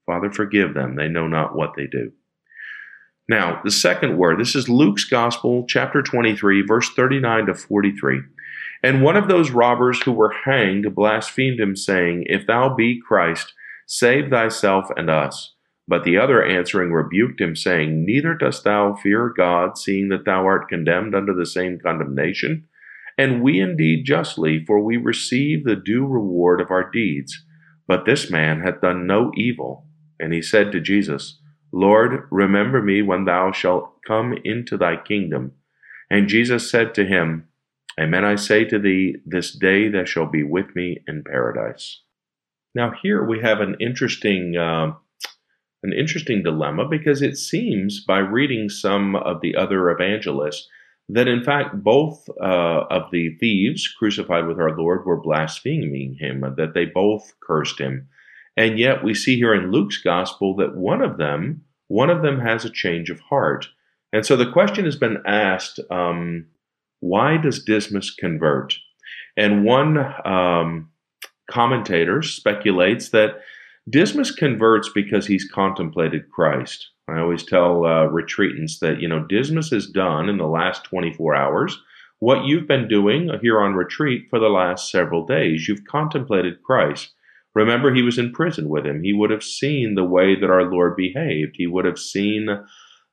Father, 0.06 0.30
forgive 0.30 0.74
them. 0.74 0.96
They 0.96 1.08
know 1.08 1.26
not 1.26 1.54
what 1.54 1.74
they 1.76 1.86
do. 1.86 2.12
Now, 3.30 3.60
the 3.62 3.70
second 3.70 4.18
word, 4.18 4.40
this 4.40 4.56
is 4.56 4.68
Luke's 4.68 5.04
Gospel, 5.04 5.64
chapter 5.68 6.02
23, 6.02 6.62
verse 6.66 6.90
39 6.90 7.46
to 7.46 7.54
43. 7.54 8.22
And 8.82 9.04
one 9.04 9.16
of 9.16 9.28
those 9.28 9.52
robbers 9.52 10.02
who 10.02 10.10
were 10.10 10.34
hanged 10.44 10.92
blasphemed 10.96 11.60
him, 11.60 11.76
saying, 11.76 12.24
If 12.26 12.48
thou 12.48 12.74
be 12.74 13.00
Christ, 13.06 13.54
Save 13.92 14.30
thyself 14.30 14.86
and 14.96 15.10
us. 15.10 15.56
But 15.88 16.04
the 16.04 16.16
other 16.16 16.44
answering 16.44 16.92
rebuked 16.92 17.40
him, 17.40 17.56
saying, 17.56 18.04
Neither 18.04 18.34
dost 18.34 18.62
thou 18.62 18.94
fear 18.94 19.32
God, 19.36 19.76
seeing 19.76 20.08
that 20.10 20.24
thou 20.24 20.44
art 20.44 20.68
condemned 20.68 21.12
under 21.12 21.34
the 21.34 21.46
same 21.46 21.78
condemnation? 21.80 22.68
And 23.16 23.42
we 23.42 23.60
indeed 23.60 24.04
justly, 24.04 24.64
for 24.64 24.80
we 24.80 24.96
receive 24.96 25.64
the 25.64 25.74
due 25.74 26.06
reward 26.06 26.60
of 26.60 26.70
our 26.70 26.88
deeds. 26.88 27.44
But 27.88 28.06
this 28.06 28.30
man 28.30 28.60
hath 28.60 28.80
done 28.80 29.08
no 29.08 29.32
evil. 29.36 29.86
And 30.20 30.32
he 30.32 30.40
said 30.42 30.70
to 30.70 30.80
Jesus, 30.80 31.39
Lord, 31.72 32.26
remember 32.30 32.82
me 32.82 33.02
when 33.02 33.24
thou 33.24 33.52
shalt 33.52 34.02
come 34.06 34.34
into 34.44 34.76
thy 34.76 34.96
kingdom. 34.96 35.52
And 36.10 36.28
Jesus 36.28 36.70
said 36.70 36.94
to 36.94 37.04
him, 37.04 37.48
Amen, 37.98 38.24
I 38.24 38.36
say 38.36 38.64
to 38.64 38.78
thee, 38.78 39.16
this 39.26 39.52
day 39.52 39.88
thou 39.88 40.04
shalt 40.04 40.32
be 40.32 40.42
with 40.42 40.74
me 40.74 41.02
in 41.06 41.22
paradise. 41.22 42.00
Now 42.74 42.92
here 43.02 43.24
we 43.24 43.40
have 43.40 43.60
an 43.60 43.76
interesting, 43.80 44.56
uh, 44.56 44.94
an 45.82 45.92
interesting 45.92 46.42
dilemma 46.42 46.88
because 46.88 47.20
it 47.20 47.36
seems 47.36 48.04
by 48.04 48.18
reading 48.18 48.68
some 48.68 49.16
of 49.16 49.40
the 49.40 49.56
other 49.56 49.90
evangelists 49.90 50.68
that 51.08 51.28
in 51.28 51.42
fact 51.42 51.82
both 51.82 52.28
uh, 52.40 52.84
of 52.90 53.10
the 53.10 53.36
thieves 53.38 53.88
crucified 53.88 54.46
with 54.46 54.58
our 54.60 54.76
Lord 54.76 55.04
were 55.04 55.20
blaspheming 55.20 56.16
him, 56.18 56.40
that 56.56 56.74
they 56.74 56.84
both 56.84 57.34
cursed 57.40 57.80
him. 57.80 58.08
And 58.56 58.78
yet 58.78 59.04
we 59.04 59.14
see 59.14 59.36
here 59.36 59.54
in 59.54 59.70
Luke's 59.70 59.98
gospel 59.98 60.54
that 60.56 60.76
one 60.76 61.02
of 61.02 61.16
them, 61.16 61.64
one 61.88 62.10
of 62.10 62.22
them 62.22 62.40
has 62.40 62.64
a 62.64 62.70
change 62.70 63.10
of 63.10 63.20
heart. 63.20 63.68
And 64.12 64.26
so 64.26 64.36
the 64.36 64.50
question 64.50 64.84
has 64.84 64.96
been 64.96 65.18
asked, 65.26 65.80
um, 65.90 66.46
why 67.00 67.36
does 67.36 67.62
Dismas 67.62 68.10
convert? 68.10 68.74
And 69.36 69.64
one 69.64 69.98
um, 70.24 70.90
commentator 71.50 72.22
speculates 72.22 73.10
that 73.10 73.40
Dismas 73.88 74.30
converts 74.30 74.90
because 74.94 75.26
he's 75.26 75.48
contemplated 75.50 76.30
Christ. 76.30 76.90
I 77.08 77.18
always 77.18 77.44
tell 77.44 77.84
uh, 77.84 78.06
retreatants 78.06 78.78
that, 78.80 79.00
you 79.00 79.08
know, 79.08 79.24
Dismas 79.24 79.70
has 79.70 79.86
done 79.86 80.28
in 80.28 80.38
the 80.38 80.46
last 80.46 80.84
24 80.84 81.34
hours 81.34 81.80
what 82.20 82.44
you've 82.44 82.68
been 82.68 82.86
doing 82.86 83.30
here 83.40 83.60
on 83.60 83.74
retreat 83.74 84.26
for 84.28 84.38
the 84.38 84.48
last 84.48 84.90
several 84.90 85.24
days. 85.24 85.66
You've 85.66 85.86
contemplated 85.86 86.62
Christ. 86.62 87.12
Remember, 87.54 87.92
he 87.92 88.02
was 88.02 88.18
in 88.18 88.32
prison 88.32 88.68
with 88.68 88.86
him. 88.86 89.02
He 89.02 89.12
would 89.12 89.30
have 89.30 89.42
seen 89.42 89.94
the 89.94 90.04
way 90.04 90.38
that 90.38 90.50
our 90.50 90.70
Lord 90.70 90.96
behaved. 90.96 91.56
He 91.56 91.66
would 91.66 91.84
have 91.84 91.98
seen 91.98 92.48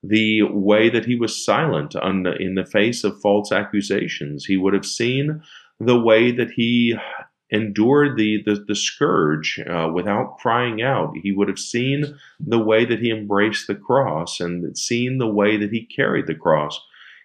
the 0.04 0.44
way 0.44 0.90
that 0.90 1.06
he 1.06 1.16
was 1.16 1.44
silent 1.44 1.96
on, 1.96 2.26
in 2.40 2.56
the 2.56 2.66
face 2.66 3.04
of 3.04 3.20
false 3.20 3.52
accusations. 3.52 4.46
He 4.46 4.58
would 4.58 4.74
have 4.74 4.86
seen 4.86 5.42
the 5.80 6.00
way 6.00 6.32
that 6.32 6.52
he 6.52 6.96
endured 7.50 8.18
the, 8.18 8.44
the, 8.46 8.64
the 8.68 8.76
scourge 8.76 9.60
uh, 9.70 9.90
without 9.94 10.38
crying 10.38 10.82
out. 10.82 11.14
He 11.24 11.32
would 11.32 11.48
have 11.48 11.60
seen 11.60 12.18
the 12.40 12.60
way 12.60 12.86
that 12.86 13.00
he 13.00 13.10
embraced 13.10 13.68
the 13.68 13.76
cross 13.76 14.40
and 14.40 14.78
seen 14.78 15.18
the 15.18 15.28
way 15.28 15.58
that 15.58 15.72
he 15.72 15.86
carried 15.86 16.28
the 16.28 16.36
cross. 16.36 16.80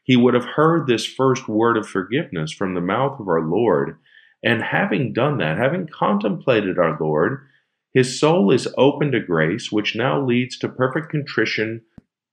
He 0.04 0.16
would 0.16 0.34
have 0.34 0.44
heard 0.44 0.86
this 0.86 1.06
first 1.06 1.48
word 1.48 1.76
of 1.76 1.88
forgiveness 1.88 2.52
from 2.52 2.74
the 2.74 2.80
mouth 2.80 3.20
of 3.20 3.28
our 3.28 3.42
Lord. 3.42 3.98
And 4.44 4.62
having 4.62 5.12
done 5.12 5.38
that, 5.38 5.58
having 5.58 5.86
contemplated 5.86 6.78
our 6.78 6.96
Lord, 7.00 7.46
his 7.94 8.18
soul 8.18 8.50
is 8.50 8.72
open 8.76 9.12
to 9.12 9.20
grace, 9.20 9.70
which 9.70 9.94
now 9.94 10.20
leads 10.20 10.58
to 10.58 10.68
perfect 10.68 11.10
contrition 11.10 11.82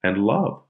and 0.04 0.24
love. 0.24 0.64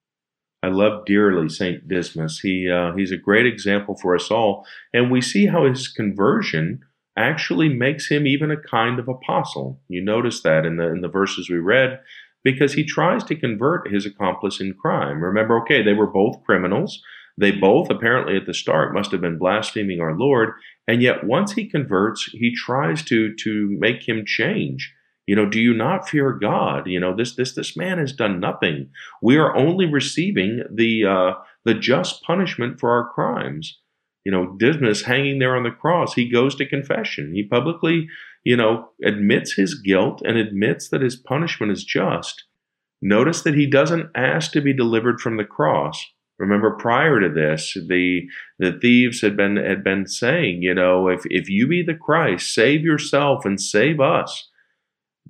I 0.62 0.68
love 0.68 1.06
dearly 1.06 1.48
Saint 1.48 1.88
Dismas. 1.88 2.40
He 2.40 2.70
uh, 2.70 2.94
he's 2.94 3.12
a 3.12 3.18
great 3.18 3.46
example 3.46 3.96
for 3.96 4.16
us 4.16 4.30
all, 4.30 4.66
and 4.94 5.10
we 5.10 5.22
see 5.22 5.46
how 5.46 5.66
his 5.66 5.88
conversion 5.88 6.82
actually 7.16 7.70
makes 7.70 8.10
him 8.10 8.28
even 8.28 8.52
a 8.52 8.58
kind 8.58 9.00
of 9.00 9.08
apostle. 9.08 9.80
You 9.88 10.04
notice 10.04 10.42
that 10.42 10.66
in 10.66 10.78
the 10.78 10.88
in 10.90 11.02
the 11.02 11.08
verses 11.08 11.50
we 11.50 11.58
read 11.58 12.00
because 12.44 12.74
he 12.74 12.84
tries 12.84 13.24
to 13.26 13.36
convert 13.36 13.92
his 13.92 14.06
accomplice 14.06 14.60
in 14.60 14.74
crime. 14.74 15.22
Remember, 15.22 15.60
okay, 15.62 15.82
they 15.82 15.94
were 15.94 16.08
both 16.08 16.44
criminals. 16.44 17.02
They 17.38 17.52
both 17.52 17.90
apparently 17.90 18.36
at 18.36 18.46
the 18.46 18.54
start 18.54 18.94
must 18.94 19.12
have 19.12 19.22
been 19.22 19.38
blaspheming 19.38 20.02
our 20.02 20.16
Lord, 20.18 20.54
and 20.90 21.02
yet 21.02 21.24
once 21.24 21.54
he 21.54 21.70
converts, 21.70 22.26
he 22.32 22.54
tries 22.54 23.04
to 23.04 23.34
to 23.36 23.78
make 23.80 24.08
him 24.08 24.26
change. 24.26 24.94
You 25.28 25.36
know, 25.36 25.48
do 25.48 25.60
you 25.60 25.74
not 25.74 26.10
fear 26.10 26.34
God? 26.34 26.88
You 26.88 27.00
know, 27.00 27.16
this 27.16 27.36
this 27.36 27.54
this 27.54 27.78
man 27.78 27.98
has 28.00 28.14
done 28.14 28.40
nothing. 28.40 28.90
We 29.22 29.38
are 29.38 29.56
only 29.56 29.86
receiving 29.86 30.64
the 30.74 31.06
uh, 31.06 31.32
the 31.66 31.76
just 31.76 32.24
punishment 32.24 32.80
for 32.80 32.92
our 32.92 33.10
crimes 33.14 33.78
you 34.26 34.32
know, 34.32 34.56
Dismas 34.58 35.04
hanging 35.04 35.40
there 35.40 35.56
on 35.56 35.64
the 35.64 35.72
cross, 35.72 36.14
he 36.14 36.30
goes 36.30 36.56
to 36.56 36.66
confession. 36.68 37.34
He 37.34 37.44
publicly, 37.44 38.08
you 38.44 38.56
know, 38.56 38.90
admits 39.04 39.54
his 39.54 39.76
guilt 39.76 40.22
and 40.26 40.38
admits 40.38 40.90
that 40.90 41.02
his 41.02 41.16
punishment 41.16 41.72
is 41.72 41.84
just. 41.84 42.44
Notice 43.02 43.42
that 43.42 43.56
he 43.56 43.66
doesn't 43.66 44.10
ask 44.14 44.52
to 44.52 44.62
be 44.62 44.74
delivered 44.74 45.20
from 45.22 45.38
the 45.38 45.46
cross. 45.46 46.06
Remember, 46.40 46.72
prior 46.72 47.20
to 47.20 47.30
this, 47.30 47.74
the 47.74 48.22
the 48.58 48.72
thieves 48.72 49.22
had 49.22 49.36
been 49.36 49.58
had 49.58 49.84
been 49.84 50.08
saying, 50.08 50.62
you 50.62 50.74
know, 50.74 51.10
if 51.10 51.24
if 51.26 51.50
you 51.50 51.68
be 51.68 51.84
the 51.84 51.94
Christ, 51.94 52.54
save 52.54 52.82
yourself 52.82 53.46
and 53.46 53.62
save 53.62 54.00
us. 54.00 54.50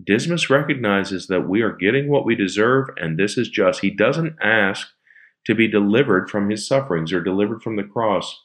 Dismas 0.01 0.49
recognizes 0.49 1.27
that 1.27 1.49
we 1.49 1.61
are 1.61 1.75
getting 1.75 2.09
what 2.09 2.25
we 2.25 2.35
deserve, 2.35 2.87
and 2.97 3.17
this 3.17 3.37
is 3.37 3.49
just. 3.49 3.81
He 3.81 3.89
doesn't 3.89 4.35
ask 4.41 4.87
to 5.45 5.55
be 5.55 5.67
delivered 5.67 6.29
from 6.29 6.49
his 6.49 6.67
sufferings 6.67 7.11
or 7.11 7.21
delivered 7.21 7.63
from 7.63 7.75
the 7.75 7.83
cross. 7.83 8.43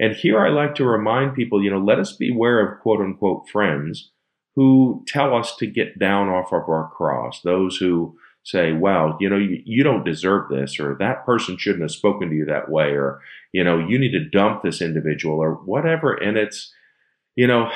And 0.00 0.14
here 0.14 0.38
I 0.38 0.50
like 0.50 0.76
to 0.76 0.84
remind 0.84 1.34
people, 1.34 1.62
you 1.62 1.70
know, 1.70 1.80
let 1.80 1.98
us 1.98 2.12
beware 2.12 2.60
of 2.60 2.80
quote 2.80 3.00
unquote 3.00 3.48
friends 3.50 4.12
who 4.54 5.04
tell 5.06 5.34
us 5.34 5.56
to 5.56 5.66
get 5.66 5.98
down 5.98 6.28
off 6.28 6.52
of 6.52 6.68
our 6.68 6.90
cross. 6.96 7.40
Those 7.42 7.76
who 7.76 8.16
say, 8.48 8.72
well, 8.72 9.16
you 9.20 9.28
know, 9.28 9.36
you, 9.36 9.62
you, 9.66 9.84
don't 9.84 10.04
deserve 10.04 10.48
this, 10.48 10.80
or 10.80 10.96
that 10.98 11.26
person 11.26 11.58
shouldn't 11.58 11.82
have 11.82 11.90
spoken 11.90 12.30
to 12.30 12.34
you 12.34 12.46
that 12.46 12.70
way, 12.70 12.92
or, 12.92 13.20
you 13.52 13.62
know, 13.62 13.78
you 13.78 13.98
need 13.98 14.12
to 14.12 14.24
dump 14.24 14.62
this 14.62 14.80
individual, 14.80 15.36
or 15.38 15.52
whatever. 15.52 16.14
And 16.14 16.38
it's, 16.38 16.72
you 17.36 17.46
know, 17.46 17.70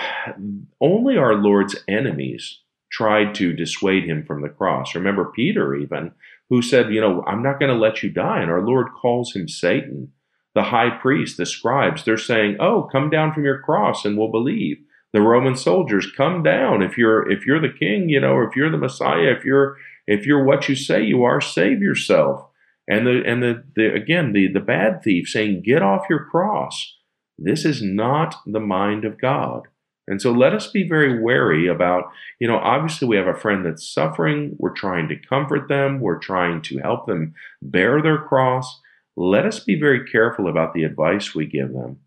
only 0.81 1.19
our 1.19 1.35
Lord's 1.35 1.77
enemies 1.89 2.61
tried 2.91 3.35
to 3.35 3.53
dissuade 3.53 4.05
him 4.05 4.25
from 4.25 4.41
the 4.41 4.49
cross. 4.49 4.95
Remember 4.95 5.27
Peter, 5.37 5.75
even, 5.75 6.13
who 6.49 6.63
said, 6.63 6.93
you 6.93 7.03
know, 7.03 7.23
I'm 7.27 7.43
not 7.43 7.59
going 7.59 7.71
to 7.71 7.79
let 7.79 8.03
you 8.03 8.09
die. 8.09 8.41
And 8.41 8.51
our 8.51 8.63
Lord 8.63 8.89
calls 9.01 9.35
him 9.35 9.49
Satan 9.49 10.13
the 10.55 10.65
high 10.65 10.91
priest, 10.91 11.37
the 11.37 11.47
scribes, 11.47 12.05
they're 12.05 12.19
saying, 12.19 12.57
"Oh, 12.61 12.89
come 12.93 13.09
down 13.09 13.33
from 13.33 13.45
your 13.45 13.59
cross 13.59 14.05
and 14.05 14.17
we'll 14.19 14.29
believe." 14.31 14.79
The 15.13 15.21
Roman 15.21 15.57
soldiers, 15.57 16.11
"Come 16.17 16.43
down 16.43 16.83
if 16.83 16.97
you're 16.97 17.31
if 17.31 17.47
you're 17.47 17.61
the 17.61 17.73
king, 17.73 18.09
you 18.09 18.21
know, 18.21 18.43
if 18.43 18.57
you're 18.57 18.71
the 18.71 18.79
Messiah, 18.79 19.35
if 19.37 19.45
you're 19.45 19.77
if 20.07 20.27
you're 20.27 20.45
what 20.45 20.69
you 20.69 20.75
say 20.75 21.03
you 21.03 21.25
are, 21.25 21.41
save 21.41 21.83
yourself." 21.83 22.49
And 22.89 23.07
the 23.07 23.23
and 23.27 23.43
the, 23.43 23.65
the 23.77 23.95
again 23.95 24.33
the 24.33 24.49
the 24.49 24.61
bad 24.61 25.03
thief 25.03 25.29
saying, 25.29 25.63
"Get 25.63 25.83
off 25.83 26.07
your 26.09 26.25
cross." 26.25 26.97
This 27.39 27.65
is 27.65 27.83
not 27.83 28.37
the 28.47 28.61
mind 28.61 29.05
of 29.05 29.21
God. 29.21 29.69
And 30.07 30.21
so 30.21 30.33
let 30.33 30.53
us 30.53 30.67
be 30.69 30.87
very 30.87 31.21
wary 31.21 31.67
about, 31.67 32.11
you 32.39 32.47
know, 32.47 32.59
obviously 32.59 33.09
we 33.09 33.17
have 33.17 33.27
a 33.27 33.35
friend 33.35 33.65
that's 33.65 33.89
suffering. 33.89 34.55
We're 34.59 34.75
trying 34.75 35.09
to 35.09 35.17
comfort 35.17 35.69
them. 35.69 36.01
We're 36.01 36.19
trying 36.19 36.63
to 36.63 36.79
help 36.79 37.07
them 37.07 37.35
bear 37.63 38.03
their 38.03 38.19
cross 38.19 38.81
let 39.17 39.45
us 39.45 39.61
be 39.61 39.79
very 39.79 40.07
careful 40.07 40.49
about 40.49 40.73
the 40.73 40.85
advice 40.85 41.35
we 41.35 41.47
give 41.47 41.73
them. 41.73 41.99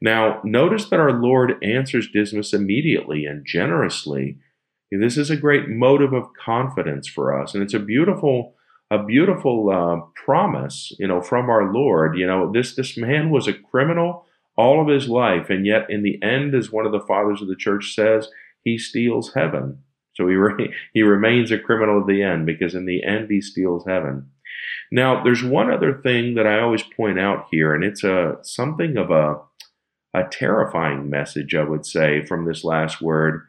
Now, 0.00 0.40
notice 0.44 0.88
that 0.88 1.00
our 1.00 1.12
Lord 1.12 1.54
answers 1.62 2.08
Dismas 2.12 2.52
immediately 2.52 3.24
and 3.24 3.46
generously. 3.46 4.38
This 4.90 5.16
is 5.16 5.30
a 5.30 5.36
great 5.36 5.68
motive 5.68 6.12
of 6.12 6.34
confidence 6.38 7.08
for 7.08 7.40
us, 7.40 7.54
and 7.54 7.62
it's 7.62 7.72
a 7.74 7.78
beautiful, 7.78 8.54
a 8.90 9.02
beautiful 9.02 9.70
uh, 9.70 10.04
promise, 10.24 10.94
you 10.98 11.06
know, 11.06 11.22
from 11.22 11.48
our 11.48 11.72
Lord. 11.72 12.18
You 12.18 12.26
know, 12.26 12.52
this 12.52 12.74
this 12.74 12.96
man 12.98 13.30
was 13.30 13.48
a 13.48 13.54
criminal 13.54 14.26
all 14.56 14.82
of 14.82 14.88
his 14.88 15.08
life, 15.08 15.48
and 15.48 15.66
yet 15.66 15.86
in 15.88 16.02
the 16.02 16.22
end, 16.22 16.54
as 16.54 16.70
one 16.70 16.86
of 16.86 16.92
the 16.92 17.00
fathers 17.00 17.40
of 17.40 17.48
the 17.48 17.56
church 17.56 17.94
says, 17.94 18.28
he 18.62 18.76
steals 18.78 19.32
heaven. 19.34 19.78
So 20.14 20.28
he 20.28 20.34
re- 20.36 20.74
he 20.92 21.02
remains 21.02 21.50
a 21.50 21.58
criminal 21.58 22.00
at 22.00 22.06
the 22.06 22.22
end 22.22 22.46
because 22.46 22.74
in 22.74 22.86
the 22.86 23.02
end 23.04 23.30
he 23.30 23.40
steals 23.40 23.84
heaven. 23.86 24.30
Now, 24.90 25.22
there's 25.24 25.42
one 25.42 25.70
other 25.70 26.00
thing 26.02 26.34
that 26.34 26.46
I 26.46 26.60
always 26.60 26.82
point 26.82 27.18
out 27.18 27.46
here, 27.50 27.74
and 27.74 27.82
it's 27.82 28.04
a 28.04 28.36
something 28.42 28.96
of 28.96 29.10
a 29.10 29.36
a 30.14 30.24
terrifying 30.30 31.08
message, 31.08 31.54
I 31.54 31.64
would 31.64 31.86
say, 31.86 32.24
from 32.24 32.44
this 32.44 32.64
last 32.64 33.00
word. 33.00 33.42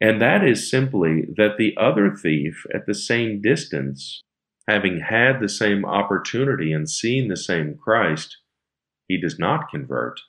And 0.00 0.20
that 0.22 0.46
is 0.46 0.70
simply 0.70 1.26
that 1.36 1.56
the 1.58 1.74
other 1.76 2.14
thief 2.14 2.64
at 2.74 2.86
the 2.86 2.94
same 2.94 3.42
distance, 3.42 4.22
having 4.68 5.00
had 5.00 5.40
the 5.40 5.48
same 5.48 5.84
opportunity 5.84 6.72
and 6.72 6.88
seen 6.88 7.28
the 7.28 7.36
same 7.36 7.76
Christ, 7.76 8.38
he 9.08 9.20
does 9.20 9.38
not 9.38 9.68
convert. 9.70 10.20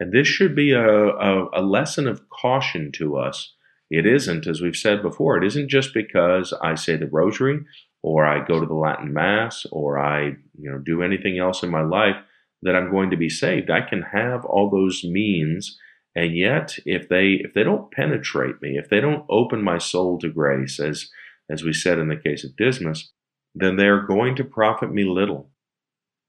And 0.00 0.12
this 0.12 0.26
should 0.26 0.56
be 0.56 0.72
a, 0.72 0.84
a, 0.84 1.48
a 1.54 1.62
lesson 1.62 2.08
of 2.08 2.28
caution 2.28 2.90
to 2.96 3.16
us. 3.16 3.54
It 3.90 4.06
isn't, 4.06 4.46
as 4.46 4.60
we've 4.60 4.76
said 4.76 5.02
before, 5.02 5.36
it 5.36 5.46
isn't 5.46 5.68
just 5.68 5.94
because 5.94 6.52
I 6.60 6.74
say 6.74 6.96
the 6.96 7.06
rosary 7.06 7.60
or 8.02 8.26
I 8.26 8.44
go 8.44 8.60
to 8.60 8.66
the 8.66 8.74
Latin 8.74 9.14
Mass, 9.14 9.64
or 9.72 9.98
I, 9.98 10.36
you 10.58 10.70
know, 10.70 10.76
do 10.76 11.02
anything 11.02 11.38
else 11.38 11.62
in 11.62 11.70
my 11.70 11.82
life 11.82 12.16
that 12.64 12.74
I'm 12.74 12.90
going 12.90 13.10
to 13.10 13.16
be 13.16 13.28
saved. 13.28 13.70
I 13.70 13.82
can 13.82 14.02
have 14.02 14.44
all 14.44 14.68
those 14.68 15.04
means 15.04 15.78
And 16.16 16.36
yet, 16.36 16.78
if 16.86 17.08
they 17.08 17.40
if 17.44 17.54
they 17.54 17.64
don't 17.64 17.90
penetrate 17.90 18.62
me, 18.62 18.78
if 18.78 18.88
they 18.88 19.00
don't 19.00 19.26
open 19.28 19.62
my 19.62 19.78
soul 19.78 20.18
to 20.20 20.28
grace, 20.28 20.78
as 20.78 21.10
as 21.50 21.62
we 21.62 21.72
said 21.72 21.98
in 21.98 22.08
the 22.08 22.16
case 22.16 22.44
of 22.44 22.56
Dismas, 22.56 23.12
then 23.54 23.76
they 23.76 23.86
are 23.86 24.02
going 24.02 24.36
to 24.36 24.44
profit 24.44 24.92
me 24.92 25.04
little. 25.04 25.50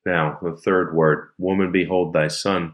Now, 0.06 0.38
the 0.42 0.56
third 0.56 0.96
word, 0.96 1.30
woman, 1.38 1.72
behold 1.72 2.14
thy 2.14 2.28
son. 2.28 2.74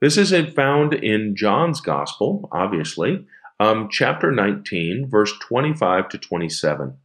This 0.00 0.16
is 0.16 0.32
found 0.54 0.94
in 0.94 1.34
John's 1.34 1.80
Gospel, 1.80 2.48
obviously, 2.52 3.26
um, 3.58 3.88
chapter 3.90 4.30
19, 4.30 5.08
verse 5.10 5.32
25 5.40 6.08
to 6.10 6.18
27. 6.18 6.96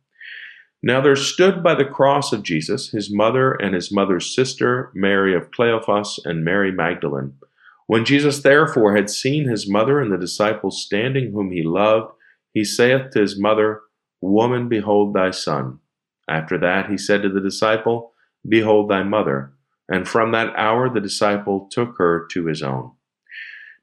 Now 0.86 1.00
there 1.00 1.16
stood 1.16 1.64
by 1.64 1.76
the 1.76 1.86
cross 1.86 2.34
of 2.34 2.44
Jesus 2.44 2.90
his 2.90 3.10
mother 3.10 3.54
and 3.54 3.74
his 3.74 3.90
mother's 3.90 4.36
sister, 4.36 4.92
Mary 4.94 5.34
of 5.34 5.50
Cleophas 5.50 6.20
and 6.26 6.44
Mary 6.44 6.74
Magdalene. 6.74 7.36
When 7.88 8.04
Jesus 8.04 8.42
therefore 8.42 8.94
had 8.94 9.10
seen 9.10 9.48
his 9.48 9.68
mother 9.68 10.02
and 10.02 10.12
the 10.12 10.18
disciples 10.18 10.84
standing 10.84 11.32
whom 11.32 11.52
he 11.52 11.64
loved, 11.64 12.12
he 12.52 12.66
saith 12.66 13.12
to 13.12 13.22
his 13.22 13.40
mother, 13.40 13.82
Woman, 14.20 14.68
behold 14.68 15.14
thy 15.14 15.32
son. 15.32 15.80
After 16.30 16.58
that 16.58 16.90
he 16.90 16.98
said 16.98 17.22
to 17.22 17.30
the 17.30 17.42
disciple, 17.42 18.12
Behold 18.48 18.90
thy 18.90 19.04
mother. 19.04 19.54
And 19.88 20.08
from 20.08 20.34
that 20.34 20.54
hour 20.58 20.90
the 20.90 21.02
disciple 21.02 21.70
took 21.72 21.98
her 21.98 22.28
to 22.32 22.46
his 22.46 22.62
own. 22.62 22.92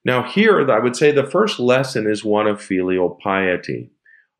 Now, 0.05 0.23
here, 0.23 0.71
I 0.71 0.79
would 0.79 0.97
say 0.97 1.13
the 1.13 1.25
first 1.25 1.59
lesson 1.59 2.07
is 2.07 2.25
one 2.25 2.47
of 2.47 2.63
filial 2.63 3.19
piety. 3.23 3.91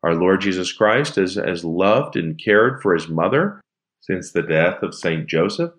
Our 0.03 0.15
Lord 0.15 0.41
Jesus 0.41 0.71
Christ 0.73 1.15
has, 1.15 1.35
has 1.35 1.63
loved 1.63 2.15
and 2.15 2.41
cared 2.43 2.81
for 2.81 2.93
his 2.93 3.07
mother 3.07 3.61
since 4.01 4.31
the 4.31 4.41
death 4.41 4.81
of 4.81 4.95
St. 4.95 5.27
Joseph. 5.27 5.73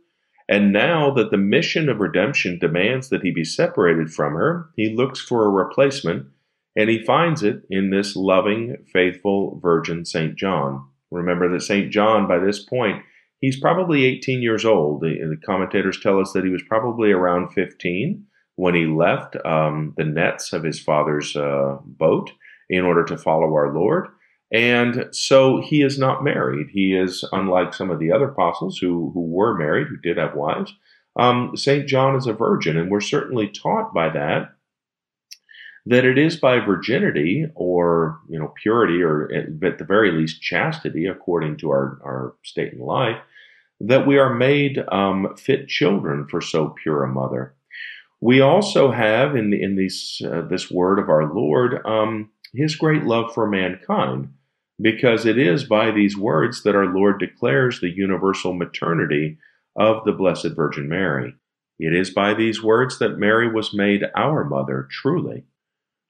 And 0.49 0.73
now 0.73 1.11
that 1.15 1.31
the 1.31 1.37
mission 1.37 1.89
of 1.89 2.01
redemption 2.01 2.59
demands 2.59 3.09
that 3.09 3.23
he 3.23 3.31
be 3.31 3.45
separated 3.45 4.13
from 4.13 4.35
her, 4.35 4.71
he 4.77 4.95
looks 4.95 5.21
for 5.21 5.45
a 5.45 5.51
replacement, 5.51 6.27
and 6.77 6.91
he 6.91 7.05
finds 7.05 7.43
it 7.43 7.63
in 7.71 7.91
this 7.91 8.17
loving, 8.17 8.77
faithful 8.93 9.59
Virgin 9.63 10.05
St. 10.05 10.37
John. 10.37 10.87
Remember 11.11 11.49
that 11.51 11.63
St. 11.63 11.91
John, 11.91 12.27
by 12.27 12.39
this 12.39 12.63
point, 12.65 13.03
he's 13.41 13.61
probably 13.61 14.05
18 14.05 14.43
years 14.43 14.65
old. 14.65 15.03
The, 15.03 15.37
commentators 15.45 16.01
tell 16.01 16.19
us 16.21 16.33
that 16.33 16.45
he 16.45 16.51
was 16.51 16.63
probably 16.69 17.13
around 17.13 17.53
15 17.53 18.25
when 18.57 18.75
he 18.75 18.87
left 18.87 19.37
um, 19.45 19.95
the 19.97 20.05
nets 20.05 20.53
of 20.53 20.65
his 20.65 20.81
father's 20.81 21.37
uh, 21.37 21.79
boat 21.85 22.33
in 22.69 22.85
order 22.85 23.05
to 23.05 23.17
follow 23.17 23.53
our 23.55 23.73
Lord. 23.73 24.09
And 24.53 25.07
so 25.13 25.61
he 25.63 25.83
is 25.83 25.99
not 25.99 26.25
married. 26.25 26.69
He 26.73 26.95
is 26.95 27.25
unlike 27.33 27.73
some 27.73 27.91
of 27.91 27.99
the 27.99 28.13
other 28.13 28.29
apostles 28.29 28.79
who, 28.79 29.11
who 29.15 29.23
were 29.23 29.57
married, 29.57 29.89
who 29.89 29.97
did 29.97 30.19
have 30.19 30.35
wives. 30.35 30.75
Um, 31.17 31.57
St. 31.57 31.87
John 31.87 32.17
is 32.17 32.27
a 32.27 32.33
virgin, 32.33 32.77
and 32.77 32.91
we're 32.91 33.01
certainly 33.01 33.49
taught 33.49 33.95
by 33.95 34.11
that 34.11 34.53
that 35.87 36.05
it 36.05 36.17
is 36.17 36.37
by 36.37 36.61
virginity 36.61 37.47
or 37.55 38.21
you 38.29 38.39
know 38.39 38.53
purity 38.63 39.03
or 39.03 39.31
at 39.35 39.79
the 39.79 39.85
very 39.85 40.13
least 40.13 40.41
chastity 40.41 41.07
according 41.07 41.57
to 41.57 41.71
our, 41.71 41.99
our 42.05 42.35
state 42.45 42.73
in 42.73 42.81
life 42.81 43.19
that 43.81 44.07
we 44.07 44.17
are 44.17 44.33
made 44.33 44.85
um, 44.93 45.35
fit 45.37 45.67
children 45.67 46.27
for 46.29 46.41
so 46.41 46.75
pure 46.83 47.03
a 47.03 47.09
mother 47.09 47.55
we 48.21 48.41
also 48.41 48.93
have 48.93 49.35
in 49.35 49.51
the, 49.51 49.61
in 49.61 49.75
these 49.75 50.23
uh, 50.25 50.43
this 50.43 50.71
word 50.71 50.99
of 50.99 51.09
our 51.09 51.33
lord 51.35 51.85
um, 51.85 52.31
his 52.55 52.77
great 52.77 53.05
love 53.05 53.33
for 53.33 53.47
mankind, 53.49 54.33
because 54.81 55.27
it 55.27 55.39
is 55.39 55.65
by 55.65 55.91
these 55.91 56.17
words 56.17 56.63
that 56.63 56.75
our 56.75 56.87
Lord 56.87 57.19
declares 57.19 57.81
the 57.81 57.91
universal 57.91 58.53
maternity 58.53 59.39
of 59.77 60.05
the 60.05 60.13
Blessed 60.13 60.55
Virgin 60.55 60.89
Mary. 60.89 61.35
It 61.79 61.95
is 61.95 62.11
by 62.11 62.35
these 62.35 62.63
words 62.63 62.99
that 62.99 63.19
Mary 63.19 63.51
was 63.51 63.75
made 63.75 64.05
our 64.15 64.45
mother, 64.45 64.87
truly. 64.91 65.45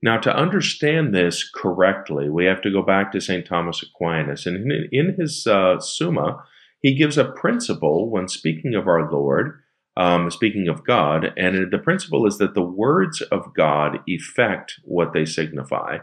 Now, 0.02 0.18
to 0.18 0.36
understand 0.36 1.14
this 1.14 1.48
correctly, 1.48 2.28
we 2.28 2.44
have 2.46 2.60
to 2.62 2.72
go 2.72 2.82
back 2.82 3.12
to 3.12 3.20
St. 3.20 3.46
Thomas 3.46 3.82
Aquinas. 3.82 4.46
And 4.46 4.70
in 4.90 5.14
his 5.16 5.46
uh, 5.46 5.78
Summa, 5.78 6.44
he 6.80 6.94
gives 6.96 7.16
a 7.16 7.24
principle 7.24 8.10
when 8.10 8.26
speaking 8.26 8.74
of 8.74 8.88
our 8.88 9.10
Lord, 9.10 9.60
um, 9.96 10.30
speaking 10.30 10.66
of 10.66 10.84
God, 10.84 11.32
and 11.36 11.70
the 11.70 11.78
principle 11.78 12.26
is 12.26 12.38
that 12.38 12.54
the 12.54 12.62
words 12.62 13.20
of 13.20 13.54
God 13.54 14.00
effect 14.08 14.80
what 14.82 15.12
they 15.12 15.24
signify. 15.24 15.98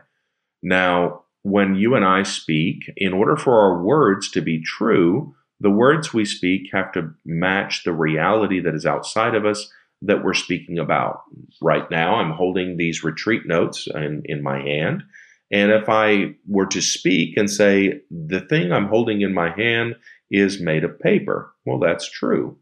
Now, 0.62 1.24
when 1.44 1.76
you 1.76 1.96
and 1.96 2.06
I 2.06 2.24
speak, 2.24 2.92
in 2.98 3.14
order 3.14 3.38
for 3.38 3.60
our 3.60 3.82
words 3.82 4.30
to 4.32 4.42
be 4.42 4.62
true, 4.62 5.36
the 5.60 5.70
words 5.70 6.14
we 6.14 6.26
speak 6.26 6.70
have 6.72 6.92
to 6.94 7.12
match 7.26 7.84
the 7.84 7.94
reality 7.94 8.60
that 8.62 8.76
is 8.76 8.86
outside 8.86 9.36
of 9.36 9.46
us 9.46 9.72
that 10.02 10.24
we're 10.24 10.34
speaking 10.34 10.80
about. 10.80 11.22
Right 11.62 11.90
now, 11.92 12.16
I'm 12.16 12.32
holding 12.32 12.78
these 12.78 13.04
retreat 13.04 13.46
notes 13.46 13.88
in, 13.94 14.22
in 14.26 14.42
my 14.42 14.62
hand. 14.62 15.04
And 15.52 15.72
if 15.72 15.90
I 15.90 16.36
were 16.48 16.68
to 16.68 16.82
speak 16.82 17.36
and 17.36 17.50
say, 17.50 18.02
the 18.12 18.42
thing 18.42 18.72
I'm 18.72 18.88
holding 18.88 19.22
in 19.22 19.34
my 19.34 19.54
hand 19.54 19.96
is 20.32 20.62
made 20.62 20.84
of 20.84 21.00
paper, 21.00 21.54
well, 21.66 21.80
that's 21.80 22.10
true. 22.10 22.58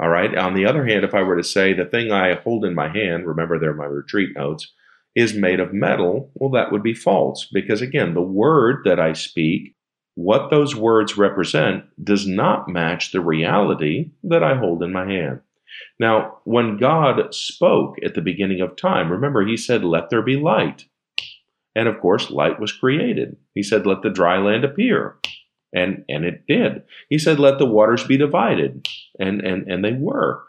All 0.00 0.08
right. 0.08 0.36
On 0.36 0.54
the 0.54 0.66
other 0.66 0.84
hand, 0.84 1.04
if 1.04 1.14
I 1.14 1.22
were 1.22 1.36
to 1.36 1.44
say, 1.44 1.72
the 1.72 1.84
thing 1.84 2.10
I 2.10 2.34
hold 2.34 2.64
in 2.64 2.74
my 2.74 2.88
hand, 2.88 3.26
remember 3.26 3.58
they're 3.58 3.72
my 3.72 3.84
retreat 3.84 4.30
notes, 4.36 4.72
is 5.14 5.34
made 5.34 5.60
of 5.60 5.72
metal, 5.72 6.30
well, 6.34 6.50
that 6.50 6.72
would 6.72 6.82
be 6.82 6.94
false 6.94 7.48
because, 7.52 7.82
again, 7.82 8.14
the 8.14 8.22
word 8.22 8.82
that 8.84 8.98
I 8.98 9.12
speak, 9.12 9.74
what 10.14 10.50
those 10.50 10.74
words 10.74 11.18
represent, 11.18 11.84
does 12.02 12.26
not 12.26 12.68
match 12.68 13.12
the 13.12 13.20
reality 13.20 14.10
that 14.24 14.42
I 14.42 14.56
hold 14.56 14.82
in 14.82 14.92
my 14.92 15.06
hand. 15.06 15.40
Now, 15.98 16.38
when 16.44 16.76
God 16.76 17.34
spoke 17.34 17.96
at 18.04 18.14
the 18.14 18.20
beginning 18.20 18.60
of 18.60 18.76
time, 18.76 19.10
remember, 19.10 19.46
He 19.46 19.56
said, 19.56 19.84
Let 19.84 20.10
there 20.10 20.22
be 20.22 20.36
light. 20.36 20.86
And 21.74 21.88
of 21.88 22.00
course, 22.00 22.30
light 22.30 22.60
was 22.60 22.72
created. 22.72 23.36
He 23.54 23.62
said, 23.62 23.86
Let 23.86 24.02
the 24.02 24.10
dry 24.10 24.38
land 24.38 24.64
appear. 24.64 25.16
And, 25.74 26.04
and 26.08 26.24
it 26.24 26.46
did. 26.46 26.82
He 27.08 27.18
said, 27.18 27.38
Let 27.38 27.58
the 27.58 27.66
waters 27.66 28.06
be 28.06 28.16
divided. 28.16 28.86
And, 29.18 29.40
and, 29.40 29.70
and 29.70 29.84
they 29.84 29.92
were. 29.92 30.42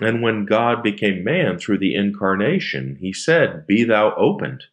And 0.00 0.22
when 0.22 0.44
God 0.44 0.82
became 0.82 1.22
man 1.22 1.58
through 1.58 1.78
the 1.78 1.94
incarnation, 1.94 2.98
he 3.00 3.12
said, 3.12 3.66
Be 3.66 3.84
thou 3.84 4.14
opened. 4.16 4.64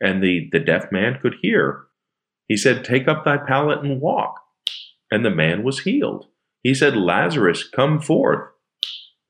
And 0.00 0.22
the, 0.22 0.48
the 0.52 0.60
deaf 0.60 0.92
man 0.92 1.18
could 1.20 1.36
hear. 1.40 1.84
He 2.46 2.56
said, 2.56 2.84
Take 2.84 3.08
up 3.08 3.24
thy 3.24 3.38
pallet 3.38 3.82
and 3.82 4.00
walk. 4.00 4.40
And 5.10 5.24
the 5.24 5.30
man 5.30 5.62
was 5.62 5.80
healed. 5.80 6.26
He 6.62 6.74
said, 6.74 6.96
Lazarus, 6.96 7.66
come 7.66 8.00
forth. 8.00 8.50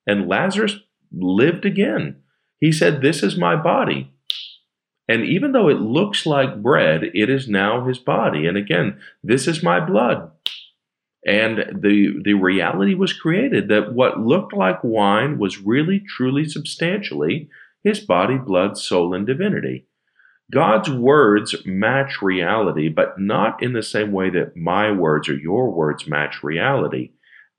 And 0.07 0.29
Lazarus 0.29 0.79
lived 1.13 1.65
again. 1.65 2.23
He 2.59 2.73
said, 2.73 3.01
This 3.01 3.23
is 3.23 3.37
my 3.37 3.55
body. 3.55 4.13
And 5.09 5.25
even 5.25 5.53
though 5.53 5.69
it 5.69 5.81
looks 5.81 6.25
like 6.25 6.63
bread, 6.63 7.05
it 7.15 7.29
is 7.29 7.47
now 7.47 7.87
his 7.87 7.99
body. 7.99 8.47
And 8.47 8.57
again, 8.57 8.99
this 9.23 9.47
is 9.47 9.63
my 9.63 9.79
blood. 9.79 10.31
And 11.27 11.81
the, 11.81 12.21
the 12.23 12.35
reality 12.35 12.95
was 12.95 13.13
created 13.13 13.69
that 13.69 13.95
what 13.95 14.21
looked 14.21 14.53
like 14.53 14.85
wine 14.85 15.39
was 15.39 15.59
really, 15.59 16.03
truly, 16.07 16.45
substantially 16.45 17.49
his 17.83 18.01
body, 18.01 18.37
blood, 18.37 18.77
soul, 18.79 19.15
and 19.15 19.27
divinity. 19.27 19.87
God's 20.53 20.91
words 20.91 21.55
match 21.65 22.21
reality, 22.21 22.89
but 22.89 23.19
not 23.19 23.63
in 23.63 23.73
the 23.73 23.83
same 23.83 24.13
way 24.13 24.31
that 24.31 24.57
my 24.57 24.91
words 24.91 25.29
or 25.29 25.35
your 25.35 25.71
words 25.71 26.07
match 26.07 26.43
reality. 26.43 27.13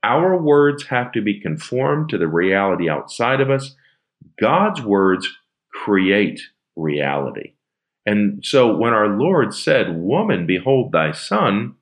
Our 0.04 0.40
words 0.40 0.86
have 0.86 1.10
to 1.12 1.20
be 1.20 1.40
conformed 1.40 2.10
to 2.10 2.18
the 2.18 2.28
reality 2.28 2.88
outside 2.88 3.40
of 3.40 3.50
us. 3.50 3.74
God's 4.40 4.80
words 4.82 5.28
create 5.72 6.40
reality. 6.76 7.54
And 8.04 8.44
so 8.44 8.76
when 8.76 8.92
our 8.92 9.08
Lord 9.08 9.52
said, 9.52 9.96
Woman, 9.96 10.46
behold 10.46 10.92
thy 10.92 11.10
son, 11.10 11.74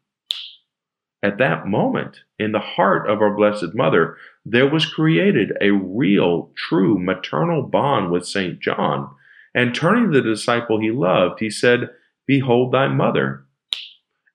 at 1.24 1.38
that 1.38 1.66
moment, 1.66 2.18
in 2.38 2.52
the 2.52 2.60
heart 2.60 3.08
of 3.08 3.22
our 3.22 3.34
Blessed 3.34 3.74
Mother, 3.74 4.18
there 4.44 4.68
was 4.68 4.84
created 4.84 5.52
a 5.58 5.70
real, 5.70 6.50
true 6.54 6.98
maternal 6.98 7.62
bond 7.62 8.10
with 8.10 8.26
St. 8.26 8.60
John. 8.60 9.08
And 9.54 9.74
turning 9.74 10.12
to 10.12 10.20
the 10.20 10.28
disciple 10.28 10.78
he 10.78 10.90
loved, 10.90 11.40
he 11.40 11.48
said, 11.48 11.88
Behold 12.26 12.72
thy 12.72 12.88
mother. 12.88 13.46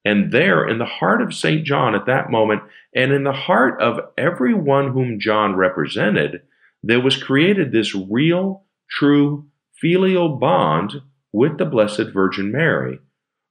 And 0.04 0.32
there, 0.32 0.68
in 0.68 0.80
the 0.80 0.86
heart 0.86 1.22
of 1.22 1.32
St. 1.32 1.64
John 1.64 1.94
at 1.94 2.08
that 2.08 2.32
moment, 2.32 2.64
and 2.96 3.12
in 3.12 3.24
the 3.24 3.34
heart 3.34 3.80
of 3.80 4.00
everyone 4.18 4.92
whom 4.92 5.20
John 5.20 5.56
represented, 5.56 6.42
there 6.82 7.02
was 7.02 7.22
created 7.22 7.72
this 7.72 7.94
real, 7.94 8.64
true, 8.90 9.46
filial 9.80 10.38
bond 10.38 10.94
with 11.32 11.60
the 11.60 11.66
Blessed 11.66 12.08
Virgin 12.12 12.52
Mary. 12.52 12.98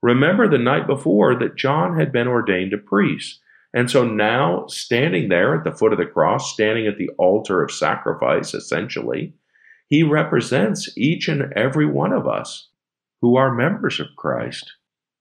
Remember 0.03 0.49
the 0.49 0.59
night 0.59 0.87
before 0.87 1.39
that 1.39 1.57
John 1.57 1.99
had 1.99 2.13
been 2.13 2.29
ordained 2.29 2.73
a 2.73 2.79
priest. 2.79 3.41
And 3.75 3.91
so 3.91 4.05
now, 4.05 4.67
standing 4.69 5.29
there 5.29 5.55
at 5.55 5.65
the 5.65 5.73
foot 5.73 5.93
of 5.93 5.99
the 5.99 6.07
cross, 6.07 6.53
standing 6.53 6.87
at 6.87 6.97
the 6.97 7.11
altar 7.19 7.63
of 7.63 7.71
sacrifice, 7.71 8.55
essentially, 8.55 9.35
he 9.89 10.03
represents 10.03 10.97
each 10.97 11.29
and 11.29 11.53
every 11.55 11.87
one 11.87 12.13
of 12.13 12.27
us 12.27 12.69
who 13.21 13.37
are 13.37 13.55
members 13.55 14.01
of 14.01 14.07
Christ. 14.17 14.73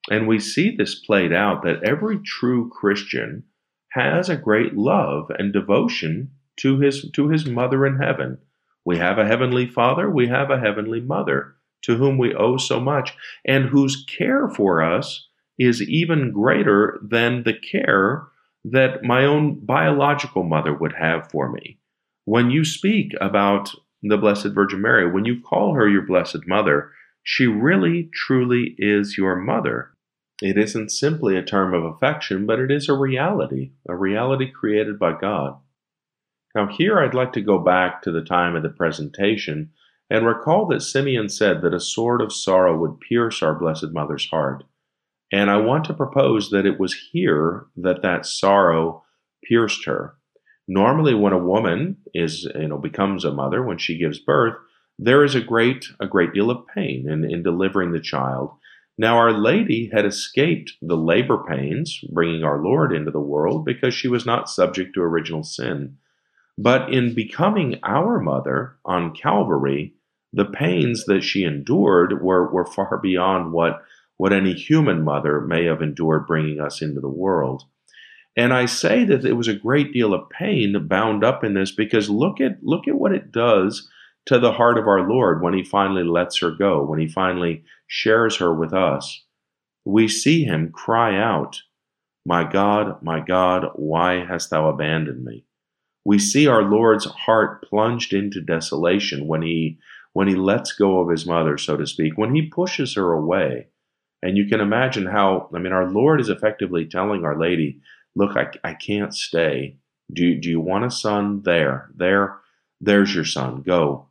And 0.10 0.28
we 0.28 0.40
see 0.40 0.76
this 0.76 0.96
played 0.96 1.34
out 1.34 1.64
that 1.64 1.84
every 1.84 2.20
true 2.20 2.70
Christian 2.70 3.44
has 3.92 4.30
a 4.30 4.38
great 4.38 4.76
love 4.78 5.30
and 5.38 5.52
devotion 5.52 6.32
to 6.58 6.80
his, 6.80 7.10
to 7.12 7.28
his 7.30 7.46
mother 7.46 7.86
in 7.86 7.98
heaven. 7.98 8.38
We 8.86 8.98
have 9.00 9.18
a 9.18 9.26
heavenly 9.26 9.68
father, 9.68 10.10
we 10.10 10.28
have 10.28 10.50
a 10.50 10.60
heavenly 10.60 11.02
mother. 11.02 11.57
To 11.84 11.96
whom 11.96 12.18
we 12.18 12.34
owe 12.34 12.58
so 12.58 12.80
much, 12.80 13.16
and 13.46 13.66
whose 13.66 14.06
care 14.06 14.50
for 14.50 14.82
us 14.82 15.28
is 15.58 15.82
even 15.82 16.32
greater 16.32 17.00
than 17.02 17.44
the 17.44 17.54
care 17.54 18.28
that 18.64 19.04
my 19.04 19.26
own 19.26 19.60
biological 19.66 20.44
mother 20.44 20.74
would 20.74 20.94
have 20.94 21.30
for 21.32 21.52
me. 21.52 21.80
When 22.26 22.50
you 22.50 22.66
speak 22.66 23.14
about 23.22 23.74
the 24.04 24.18
Blessed 24.18 24.50
Virgin 24.54 24.82
Mary, 24.82 25.10
when 25.10 25.26
you 25.26 25.42
call 25.42 25.74
her 25.74 25.88
your 25.88 26.02
Blessed 26.02 26.46
Mother, 26.46 26.92
she 27.24 27.46
really, 27.46 28.10
truly 28.14 28.76
is 28.78 29.18
your 29.18 29.36
mother. 29.36 29.92
It 30.42 30.58
isn't 30.58 30.92
simply 30.92 31.36
a 31.36 31.44
term 31.44 31.74
of 31.74 31.84
affection, 31.84 32.46
but 32.46 32.60
it 32.60 32.70
is 32.70 32.88
a 32.88 32.94
reality, 32.94 33.72
a 33.88 33.96
reality 33.96 34.52
created 34.52 35.00
by 35.00 35.14
God. 35.20 35.58
Now, 36.54 36.68
here 36.68 37.00
I'd 37.00 37.14
like 37.14 37.34
to 37.34 37.42
go 37.42 37.60
back 37.60 38.02
to 38.04 38.12
the 38.12 38.24
time 38.24 38.56
of 38.56 38.64
the 38.64 38.70
presentation 38.70 39.72
and 40.10 40.26
recall 40.26 40.66
that 40.68 40.82
Simeon 40.82 41.30
said 41.30 41.62
that 41.62 41.74
a 41.74 41.80
sword 41.80 42.22
of 42.22 42.34
sorrow 42.34 42.78
would 42.78 43.00
pierce 43.00 43.42
our 43.44 43.54
Blessed 43.54 43.92
Mother's 43.92 44.28
heart. 44.30 44.64
And 45.32 45.50
I 45.50 45.58
want 45.58 45.86
to 45.86 45.94
propose 45.94 46.50
that 46.52 46.66
it 46.66 46.80
was 46.80 47.10
here 47.12 47.66
that 47.76 48.02
that 48.02 48.26
sorrow 48.26 49.04
pierced 49.44 49.86
her. 49.86 50.16
Normally, 50.68 51.14
when 51.14 51.34
a 51.34 51.38
woman 51.38 51.98
is, 52.14 52.48
you 52.56 52.68
know, 52.68 52.78
becomes 52.78 53.26
a 53.26 53.32
mother, 53.32 53.64
when 53.64 53.78
she 53.78 53.98
gives 53.98 54.20
birth, 54.20 54.56
there 55.00 55.24
is 55.24 55.36
a 55.36 55.42
great, 55.42 55.86
a 56.00 56.08
great 56.08 56.34
deal 56.34 56.50
of 56.50 56.66
pain 56.74 57.10
in, 57.10 57.24
in 57.24 57.44
delivering 57.44 57.92
the 57.92 58.00
child. 58.00 58.52
Now, 58.98 59.18
Our 59.18 59.32
Lady 59.32 59.92
had 59.94 60.06
escaped 60.06 60.74
the 60.82 60.98
labor 60.98 61.44
pains, 61.48 62.00
bringing 62.12 62.44
our 62.44 62.62
Lord 62.62 62.94
into 62.94 63.12
the 63.12 63.20
world, 63.20 63.64
because 63.64 63.94
she 63.94 64.08
was 64.08 64.26
not 64.26 64.50
subject 64.50 64.96
to 64.96 65.02
original 65.02 65.44
sin. 65.44 65.98
But 66.58 66.92
in 66.92 67.14
becoming 67.14 67.80
our 67.84 68.20
mother 68.20 68.78
on 68.84 69.14
Calvary, 69.14 69.94
the 70.34 70.46
pains 70.46 71.06
that 71.06 71.24
she 71.24 71.44
endured 71.44 72.22
were, 72.22 72.52
were 72.52 72.66
far 72.66 73.00
beyond 73.02 73.54
what, 73.54 73.82
what 74.18 74.34
any 74.34 74.54
human 74.54 75.04
mother 75.04 75.42
may 75.42 75.66
have 75.66 75.82
endured 75.82 76.28
bringing 76.28 76.60
us 76.60 76.82
into 76.82 77.02
the 77.02 77.10
world. 77.10 77.64
And 78.36 78.54
I 78.54 78.68
say 78.68 79.04
that 79.06 79.26
it 79.26 79.34
was 79.34 79.48
a 79.48 79.56
great 79.56 79.92
deal 79.92 80.14
of 80.14 80.30
pain 80.30 80.88
bound 80.88 81.24
up 81.24 81.44
in 81.44 81.56
this 81.56 81.72
because 81.72 82.08
look 82.10 82.40
at 82.40 82.64
look 82.64 82.88
at 82.88 82.96
what 82.96 83.12
it 83.12 83.32
does 83.32 83.90
to 84.28 84.38
the 84.38 84.52
heart 84.52 84.78
of 84.78 84.88
our 84.88 85.10
Lord 85.10 85.42
when 85.42 85.56
he 85.56 85.64
finally 85.64 86.04
lets 86.04 86.40
her 86.42 86.52
go, 86.52 86.84
when 86.84 87.00
he 87.00 87.08
finally 87.08 87.64
shares 87.88 88.38
her 88.38 88.54
with 88.54 88.74
us. 88.74 89.24
We 89.86 90.08
see 90.08 90.44
him 90.44 90.72
cry 90.72 91.18
out, 91.18 91.62
My 92.26 92.44
God, 92.44 93.02
my 93.02 93.22
God, 93.22 93.70
why 93.76 94.26
hast 94.26 94.52
thou 94.52 94.68
abandoned 94.70 95.24
me? 95.24 95.46
We 96.06 96.20
see 96.20 96.46
our 96.46 96.62
Lord's 96.62 97.06
heart 97.06 97.64
plunged 97.68 98.14
into 98.14 98.42
desolation 98.42 99.28
when 99.28 99.42
he 99.42 99.80
when 100.18 100.28
he 100.28 100.34
lets 100.34 100.72
go 100.72 101.00
of 101.00 101.12
his 101.12 101.28
mother, 101.28 101.60
so 101.60 101.78
to 101.78 101.86
speak, 101.86 102.18
when 102.18 102.34
he 102.34 102.42
pushes 102.42 102.96
her 102.96 103.14
away. 103.14 103.68
And 104.24 104.36
you 104.36 104.48
can 104.48 104.60
imagine 104.60 105.06
how, 105.06 105.48
I 105.54 105.60
mean, 105.60 105.72
our 105.72 105.92
Lord 105.92 106.20
is 106.20 106.28
effectively 106.28 106.88
telling 106.88 107.24
Our 107.24 107.40
Lady, 107.40 107.82
Look, 108.16 108.36
I, 108.36 108.48
I 108.68 108.74
can't 108.74 109.14
stay. 109.14 109.78
Do, 110.12 110.34
do 110.40 110.50
you 110.50 110.60
want 110.60 110.86
a 110.86 110.90
son? 110.90 111.44
There, 111.46 111.92
there, 111.96 112.38
there's 112.82 113.14
your 113.14 113.26
son. 113.26 113.62
Go. 113.62 114.08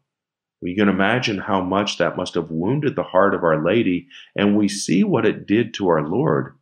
You 0.62 0.76
can 0.76 0.88
imagine 0.88 1.38
how 1.38 1.60
much 1.60 1.98
that 1.98 2.16
must 2.16 2.34
have 2.34 2.52
wounded 2.52 2.94
the 2.94 3.02
heart 3.02 3.34
of 3.34 3.42
Our 3.42 3.60
Lady, 3.60 4.06
and 4.36 4.56
we 4.56 4.68
see 4.68 5.02
what 5.02 5.26
it 5.26 5.44
did 5.44 5.74
to 5.74 5.88
our 5.88 6.06
Lord. 6.06 6.54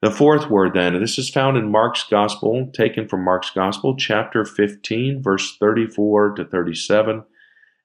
The 0.00 0.10
fourth 0.10 0.48
word, 0.48 0.72
then, 0.72 0.98
this 0.98 1.18
is 1.18 1.28
found 1.28 1.58
in 1.58 1.70
Mark's 1.70 2.04
Gospel, 2.04 2.70
taken 2.72 3.08
from 3.08 3.22
Mark's 3.22 3.50
Gospel, 3.50 3.94
chapter 3.94 4.46
15, 4.46 5.22
verse 5.22 5.58
34 5.58 6.36
to 6.36 6.46
37. 6.46 7.22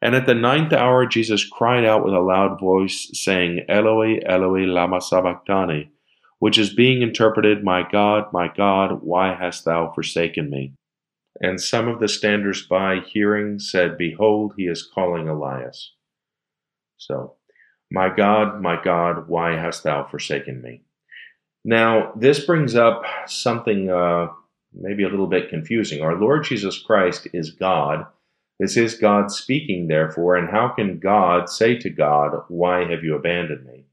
And 0.01 0.15
at 0.15 0.25
the 0.25 0.33
ninth 0.33 0.73
hour, 0.73 1.05
Jesus 1.05 1.47
cried 1.47 1.85
out 1.85 2.03
with 2.03 2.13
a 2.13 2.19
loud 2.19 2.59
voice, 2.59 3.09
saying, 3.13 3.65
Eloi, 3.69 4.19
Eloi, 4.25 4.65
lama 4.65 4.99
sabachthani, 4.99 5.91
which 6.39 6.57
is 6.57 6.73
being 6.73 7.01
interpreted, 7.01 7.63
My 7.63 7.87
God, 7.89 8.33
my 8.33 8.47
God, 8.47 9.03
why 9.03 9.35
hast 9.35 9.65
thou 9.65 9.91
forsaken 9.93 10.49
me? 10.49 10.73
And 11.39 11.61
some 11.61 11.87
of 11.87 11.99
the 11.99 12.07
standers 12.07 12.65
by, 12.65 12.99
hearing, 12.99 13.59
said, 13.59 13.97
Behold, 13.97 14.53
he 14.57 14.63
is 14.63 14.87
calling 14.93 15.29
Elias. 15.29 15.93
So, 16.97 17.35
My 17.91 18.09
God, 18.09 18.61
my 18.61 18.81
God, 18.81 19.27
why 19.27 19.55
hast 19.55 19.83
thou 19.83 20.03
forsaken 20.03 20.61
me? 20.61 20.81
Now, 21.63 22.11
this 22.15 22.43
brings 22.43 22.73
up 22.75 23.03
something 23.27 23.91
uh, 23.91 24.27
maybe 24.73 25.03
a 25.03 25.09
little 25.09 25.27
bit 25.27 25.49
confusing. 25.49 26.01
Our 26.01 26.15
Lord 26.15 26.43
Jesus 26.43 26.79
Christ 26.79 27.27
is 27.33 27.51
God. 27.51 28.07
This 28.62 28.78
is 28.78 28.93
God 28.93 29.32
speaking, 29.32 29.88
therefore, 29.88 30.36
and 30.36 30.47
how 30.47 30.67
can 30.67 31.00
God 31.00 31.50
say 31.50 31.76
to 31.80 31.89
God, 31.89 32.43
Why 32.47 32.86
have 32.88 33.04
you 33.04 33.15
abandoned 33.15 33.65
me? 33.65 33.86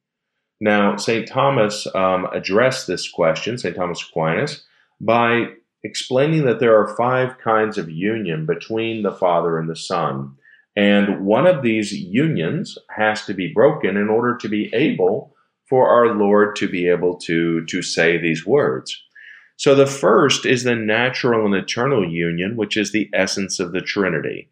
Now, 0.60 0.96
St. 0.96 1.26
Thomas 1.26 1.86
um, 1.94 2.26
addressed 2.34 2.86
this 2.86 3.10
question, 3.10 3.56
St. 3.56 3.74
Thomas 3.74 4.06
Aquinas, 4.06 4.66
by 5.00 5.46
explaining 5.82 6.44
that 6.44 6.60
there 6.60 6.78
are 6.78 6.94
five 6.96 7.38
kinds 7.38 7.78
of 7.78 7.88
union 7.88 8.44
between 8.44 9.02
the 9.02 9.14
Father 9.14 9.58
and 9.58 9.70
the 9.70 9.74
Son. 9.74 10.36
And 10.76 11.24
one 11.24 11.46
of 11.46 11.62
these 11.62 11.94
unions 11.94 12.76
has 12.90 13.24
to 13.24 13.32
be 13.32 13.50
broken 13.50 13.96
in 13.96 14.10
order 14.10 14.36
to 14.36 14.50
be 14.50 14.68
able 14.74 15.34
for 15.66 15.88
our 15.88 16.14
Lord 16.14 16.56
to 16.56 16.68
be 16.68 16.86
able 16.90 17.16
to, 17.20 17.64
to 17.64 17.80
say 17.80 18.18
these 18.18 18.44
words. 18.44 19.02
So 19.56 19.74
the 19.74 19.86
first 19.86 20.44
is 20.44 20.64
the 20.64 20.76
natural 20.76 21.46
and 21.46 21.54
eternal 21.54 22.06
union, 22.06 22.54
which 22.58 22.76
is 22.76 22.92
the 22.92 23.08
essence 23.14 23.58
of 23.58 23.72
the 23.72 23.80
Trinity. 23.80 24.50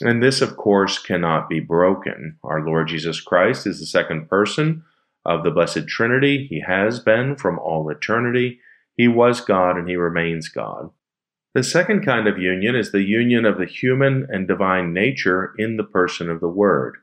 And 0.00 0.22
this, 0.22 0.40
of 0.40 0.56
course, 0.56 0.98
cannot 0.98 1.48
be 1.48 1.60
broken. 1.60 2.38
Our 2.42 2.64
Lord 2.64 2.88
Jesus 2.88 3.20
Christ 3.20 3.66
is 3.66 3.78
the 3.78 3.86
second 3.86 4.28
person 4.28 4.82
of 5.24 5.44
the 5.44 5.50
Blessed 5.50 5.86
Trinity. 5.86 6.46
He 6.48 6.60
has 6.60 7.00
been 7.00 7.36
from 7.36 7.58
all 7.58 7.88
eternity. 7.88 8.60
He 8.96 9.08
was 9.08 9.40
God 9.40 9.76
and 9.76 9.88
he 9.88 9.96
remains 9.96 10.48
God. 10.48 10.90
The 11.54 11.62
second 11.62 12.04
kind 12.04 12.26
of 12.26 12.38
union 12.38 12.74
is 12.74 12.90
the 12.90 13.02
union 13.02 13.44
of 13.44 13.58
the 13.58 13.66
human 13.66 14.26
and 14.28 14.48
divine 14.48 14.92
nature 14.92 15.54
in 15.56 15.76
the 15.76 15.84
person 15.84 16.28
of 16.28 16.40
the 16.40 16.48
Word. 16.48 16.96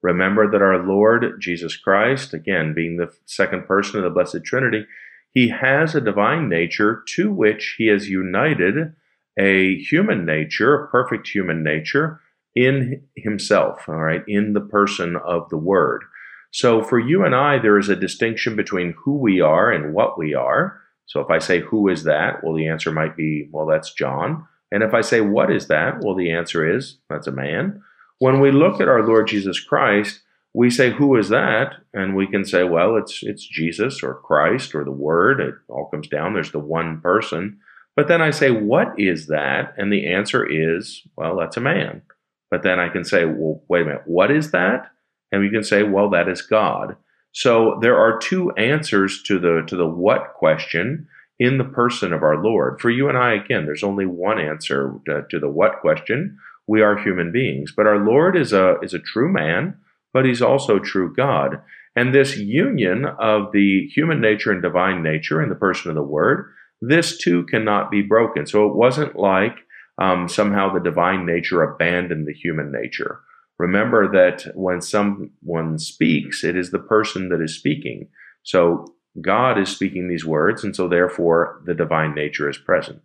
Remember 0.00 0.50
that 0.50 0.62
our 0.62 0.82
Lord 0.82 1.38
Jesus 1.40 1.76
Christ, 1.76 2.32
again 2.32 2.72
being 2.72 2.96
the 2.96 3.12
second 3.26 3.66
person 3.66 3.98
of 3.98 4.04
the 4.04 4.10
Blessed 4.10 4.44
Trinity, 4.44 4.86
he 5.32 5.48
has 5.48 5.94
a 5.94 6.00
divine 6.00 6.48
nature 6.48 7.02
to 7.16 7.30
which 7.30 7.74
he 7.76 7.88
has 7.88 8.08
united 8.08 8.94
a 9.38 9.76
human 9.76 10.24
nature, 10.24 10.74
a 10.74 10.88
perfect 10.88 11.28
human 11.28 11.62
nature, 11.62 12.20
in 12.54 13.02
himself, 13.16 13.88
all 13.88 13.96
right, 13.96 14.22
in 14.26 14.52
the 14.52 14.60
person 14.60 15.16
of 15.16 15.48
the 15.48 15.56
Word. 15.56 16.02
So 16.50 16.82
for 16.82 16.98
you 16.98 17.24
and 17.24 17.34
I, 17.34 17.58
there 17.58 17.78
is 17.78 17.88
a 17.88 17.96
distinction 17.96 18.56
between 18.56 18.94
who 19.04 19.16
we 19.16 19.40
are 19.40 19.70
and 19.70 19.92
what 19.92 20.18
we 20.18 20.34
are. 20.34 20.80
So 21.06 21.20
if 21.20 21.30
I 21.30 21.38
say, 21.38 21.60
Who 21.60 21.88
is 21.88 22.04
that? 22.04 22.42
Well, 22.42 22.54
the 22.54 22.68
answer 22.68 22.90
might 22.90 23.16
be, 23.16 23.48
Well, 23.50 23.66
that's 23.66 23.92
John. 23.92 24.46
And 24.70 24.82
if 24.82 24.94
I 24.94 25.00
say, 25.00 25.20
What 25.20 25.50
is 25.50 25.68
that? 25.68 26.02
Well, 26.02 26.14
the 26.14 26.30
answer 26.30 26.76
is, 26.76 26.98
That's 27.10 27.26
a 27.26 27.32
man. 27.32 27.82
When 28.18 28.40
we 28.40 28.50
look 28.50 28.80
at 28.80 28.88
our 28.88 29.06
Lord 29.06 29.28
Jesus 29.28 29.60
Christ, 29.60 30.20
we 30.54 30.70
say, 30.70 30.90
Who 30.90 31.16
is 31.16 31.28
that? 31.28 31.74
And 31.92 32.16
we 32.16 32.26
can 32.26 32.44
say, 32.44 32.64
Well, 32.64 32.96
it's, 32.96 33.20
it's 33.22 33.46
Jesus 33.46 34.02
or 34.02 34.14
Christ 34.14 34.74
or 34.74 34.84
the 34.84 34.90
Word. 34.90 35.40
It 35.40 35.54
all 35.68 35.88
comes 35.90 36.08
down. 36.08 36.34
There's 36.34 36.52
the 36.52 36.58
one 36.58 37.00
person. 37.00 37.58
But 37.94 38.08
then 38.08 38.22
I 38.22 38.30
say, 38.30 38.50
What 38.50 38.98
is 38.98 39.26
that? 39.26 39.74
And 39.76 39.92
the 39.92 40.06
answer 40.06 40.46
is, 40.46 41.02
Well, 41.16 41.36
that's 41.36 41.56
a 41.56 41.60
man. 41.60 42.02
But 42.50 42.62
then 42.62 42.78
I 42.78 42.88
can 42.88 43.04
say, 43.04 43.24
Well, 43.24 43.62
wait 43.68 43.82
a 43.82 43.84
minute, 43.84 44.02
what 44.06 44.30
is 44.30 44.50
that? 44.52 44.90
And 45.32 45.42
we 45.42 45.50
can 45.50 45.64
say, 45.64 45.82
Well, 45.82 46.10
that 46.10 46.28
is 46.28 46.42
God. 46.42 46.96
So 47.32 47.78
there 47.80 47.98
are 47.98 48.18
two 48.18 48.50
answers 48.52 49.22
to 49.24 49.38
the 49.38 49.62
to 49.66 49.76
the 49.76 49.86
what 49.86 50.34
question 50.34 51.06
in 51.38 51.58
the 51.58 51.64
person 51.64 52.12
of 52.12 52.22
our 52.22 52.42
Lord. 52.42 52.80
For 52.80 52.90
you 52.90 53.08
and 53.08 53.16
I, 53.16 53.34
again, 53.34 53.64
there's 53.64 53.84
only 53.84 54.06
one 54.06 54.40
answer 54.40 54.94
to, 55.06 55.24
to, 55.30 55.38
the 55.38 55.48
what 55.48 55.80
question. 55.80 56.36
We 56.66 56.82
are 56.82 56.98
human 56.98 57.30
beings, 57.30 57.72
but 57.76 57.86
our 57.86 57.98
Lord 57.98 58.36
is 58.36 58.52
a 58.52 58.78
is 58.82 58.92
a 58.92 58.98
true 58.98 59.32
man, 59.32 59.76
but 60.12 60.24
he's 60.24 60.42
also 60.42 60.78
true 60.78 61.14
God. 61.14 61.62
And 61.94 62.14
this 62.14 62.36
union 62.36 63.06
of 63.06 63.52
the 63.52 63.88
human 63.94 64.20
nature 64.20 64.52
and 64.52 64.62
divine 64.62 65.02
nature 65.02 65.42
in 65.42 65.48
the 65.48 65.54
person 65.54 65.90
of 65.90 65.96
the 65.96 66.02
Word, 66.02 66.50
this 66.80 67.16
too 67.16 67.44
cannot 67.46 67.90
be 67.90 68.02
broken. 68.02 68.46
So 68.46 68.66
it 68.68 68.76
wasn't 68.76 69.16
like 69.16 69.56
um, 69.98 70.28
somehow 70.28 70.72
the 70.72 70.80
divine 70.80 71.26
nature 71.26 71.62
abandoned 71.62 72.26
the 72.26 72.32
human 72.32 72.72
nature. 72.72 73.20
Remember 73.58 74.10
that 74.10 74.52
when 74.54 74.80
someone 74.80 75.78
speaks, 75.78 76.44
it 76.44 76.56
is 76.56 76.70
the 76.70 76.78
person 76.78 77.28
that 77.30 77.42
is 77.42 77.56
speaking. 77.56 78.08
So 78.44 78.94
God 79.20 79.58
is 79.58 79.68
speaking 79.68 80.08
these 80.08 80.24
words, 80.24 80.62
and 80.62 80.76
so 80.76 80.88
therefore 80.88 81.60
the 81.66 81.74
divine 81.74 82.14
nature 82.14 82.48
is 82.48 82.56
present. 82.56 83.02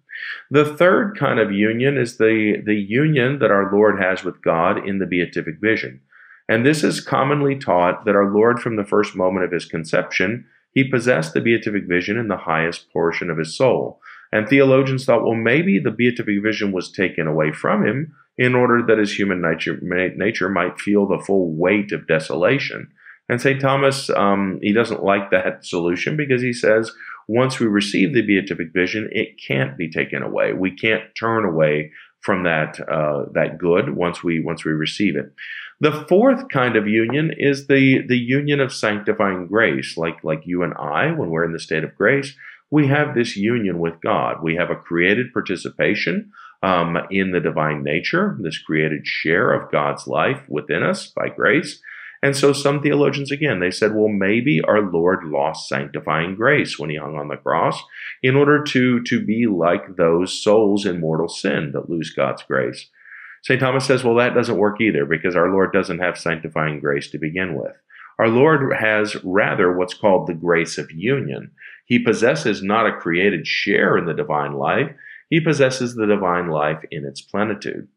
The 0.51 0.65
third 0.65 1.17
kind 1.17 1.39
of 1.39 1.51
union 1.51 1.97
is 1.97 2.17
the, 2.17 2.61
the 2.63 2.75
union 2.75 3.39
that 3.39 3.51
our 3.51 3.71
Lord 3.73 3.99
has 3.99 4.23
with 4.23 4.43
God 4.43 4.87
in 4.87 4.99
the 4.99 5.07
beatific 5.07 5.55
vision. 5.59 6.01
And 6.47 6.65
this 6.65 6.83
is 6.83 7.01
commonly 7.01 7.57
taught 7.57 8.05
that 8.05 8.15
our 8.15 8.31
Lord, 8.31 8.59
from 8.59 8.75
the 8.75 8.85
first 8.85 9.15
moment 9.15 9.45
of 9.45 9.51
his 9.51 9.65
conception, 9.65 10.45
he 10.71 10.89
possessed 10.89 11.33
the 11.33 11.41
beatific 11.41 11.87
vision 11.87 12.17
in 12.17 12.27
the 12.27 12.37
highest 12.37 12.91
portion 12.91 13.29
of 13.29 13.37
his 13.37 13.55
soul. 13.55 13.99
And 14.33 14.49
theologians 14.49 15.05
thought, 15.05 15.23
well, 15.23 15.35
maybe 15.35 15.77
the 15.77 15.91
beatific 15.91 16.41
vision 16.41 16.71
was 16.71 16.91
taken 16.91 17.27
away 17.27 17.51
from 17.51 17.85
him 17.85 18.15
in 18.35 18.55
order 18.55 18.83
that 18.87 18.97
his 18.97 19.13
human 19.13 19.43
nature, 19.43 19.77
nature 19.79 20.49
might 20.49 20.81
feel 20.81 21.05
the 21.05 21.23
full 21.23 21.53
weight 21.53 21.91
of 21.91 22.07
desolation. 22.07 22.89
And 23.29 23.39
St. 23.39 23.61
Thomas, 23.61 24.09
um, 24.09 24.57
he 24.63 24.73
doesn't 24.73 25.03
like 25.03 25.29
that 25.29 25.63
solution 25.63 26.17
because 26.17 26.41
he 26.41 26.51
says 26.51 26.91
once 27.27 27.59
we 27.59 27.67
receive 27.67 28.15
the 28.15 28.25
beatific 28.25 28.73
vision, 28.73 29.07
it 29.11 29.39
can't 29.39 29.77
be 29.77 29.87
taken 29.87 30.23
away. 30.23 30.51
We 30.53 30.75
can't 30.75 31.03
turn 31.15 31.45
away 31.45 31.91
from 32.21 32.43
that 32.43 32.79
uh, 32.89 33.25
that 33.33 33.59
good 33.59 33.95
once 33.95 34.23
we 34.23 34.39
once 34.39 34.65
we 34.65 34.71
receive 34.71 35.15
it. 35.15 35.31
The 35.79 36.05
fourth 36.09 36.49
kind 36.49 36.75
of 36.75 36.87
union 36.87 37.31
is 37.37 37.67
the 37.67 38.01
the 38.07 38.17
union 38.17 38.59
of 38.59 38.73
sanctifying 38.73 39.45
grace, 39.45 39.95
like 39.95 40.23
like 40.23 40.41
you 40.45 40.63
and 40.63 40.73
I 40.73 41.11
when 41.11 41.29
we're 41.29 41.45
in 41.45 41.53
the 41.53 41.59
state 41.59 41.83
of 41.83 41.95
grace. 41.95 42.35
We 42.73 42.87
have 42.87 43.13
this 43.13 43.37
union 43.37 43.77
with 43.77 44.01
God. 44.01 44.41
We 44.41 44.55
have 44.55 44.71
a 44.71 44.75
created 44.75 45.31
participation 45.31 46.31
um, 46.63 46.97
in 47.11 47.31
the 47.31 47.39
divine 47.39 47.83
nature, 47.83 48.35
this 48.41 48.57
created 48.57 49.05
share 49.05 49.53
of 49.53 49.71
God's 49.71 50.07
life 50.07 50.41
within 50.47 50.81
us 50.81 51.05
by 51.05 51.29
grace. 51.29 51.79
And 52.23 52.35
so 52.35 52.51
some 52.51 52.81
theologians, 52.81 53.31
again, 53.31 53.59
they 53.59 53.69
said, 53.69 53.93
well, 53.93 54.07
maybe 54.07 54.59
our 54.63 54.81
Lord 54.81 55.23
lost 55.23 55.69
sanctifying 55.69 56.33
grace 56.33 56.79
when 56.79 56.89
he 56.89 56.95
hung 56.95 57.15
on 57.15 57.27
the 57.27 57.37
cross 57.37 57.79
in 58.23 58.35
order 58.35 58.63
to, 58.63 59.03
to 59.03 59.23
be 59.23 59.45
like 59.45 59.95
those 59.95 60.43
souls 60.43 60.83
in 60.83 60.99
mortal 60.99 61.29
sin 61.29 61.73
that 61.73 61.91
lose 61.91 62.11
God's 62.11 62.41
grace. 62.41 62.87
St. 63.43 63.59
Thomas 63.59 63.85
says, 63.85 64.03
well, 64.03 64.15
that 64.15 64.33
doesn't 64.33 64.57
work 64.57 64.81
either 64.81 65.05
because 65.05 65.35
our 65.35 65.51
Lord 65.51 65.73
doesn't 65.73 65.99
have 65.99 66.17
sanctifying 66.17 66.79
grace 66.79 67.07
to 67.11 67.19
begin 67.19 67.53
with. 67.53 67.75
Our 68.19 68.29
Lord 68.29 68.73
has 68.73 69.15
rather 69.23 69.73
what's 69.73 69.93
called 69.93 70.27
the 70.27 70.33
grace 70.33 70.77
of 70.77 70.91
union. 70.91 71.51
He 71.85 71.99
possesses 71.99 72.63
not 72.63 72.87
a 72.87 72.97
created 72.97 73.45
share 73.45 73.97
in 73.97 74.05
the 74.05 74.13
divine 74.13 74.53
life, 74.53 74.91
he 75.29 75.39
possesses 75.39 75.95
the 75.95 76.05
divine 76.05 76.49
life 76.49 76.83
in 76.91 77.05
its 77.05 77.21
plenitude. 77.21 77.87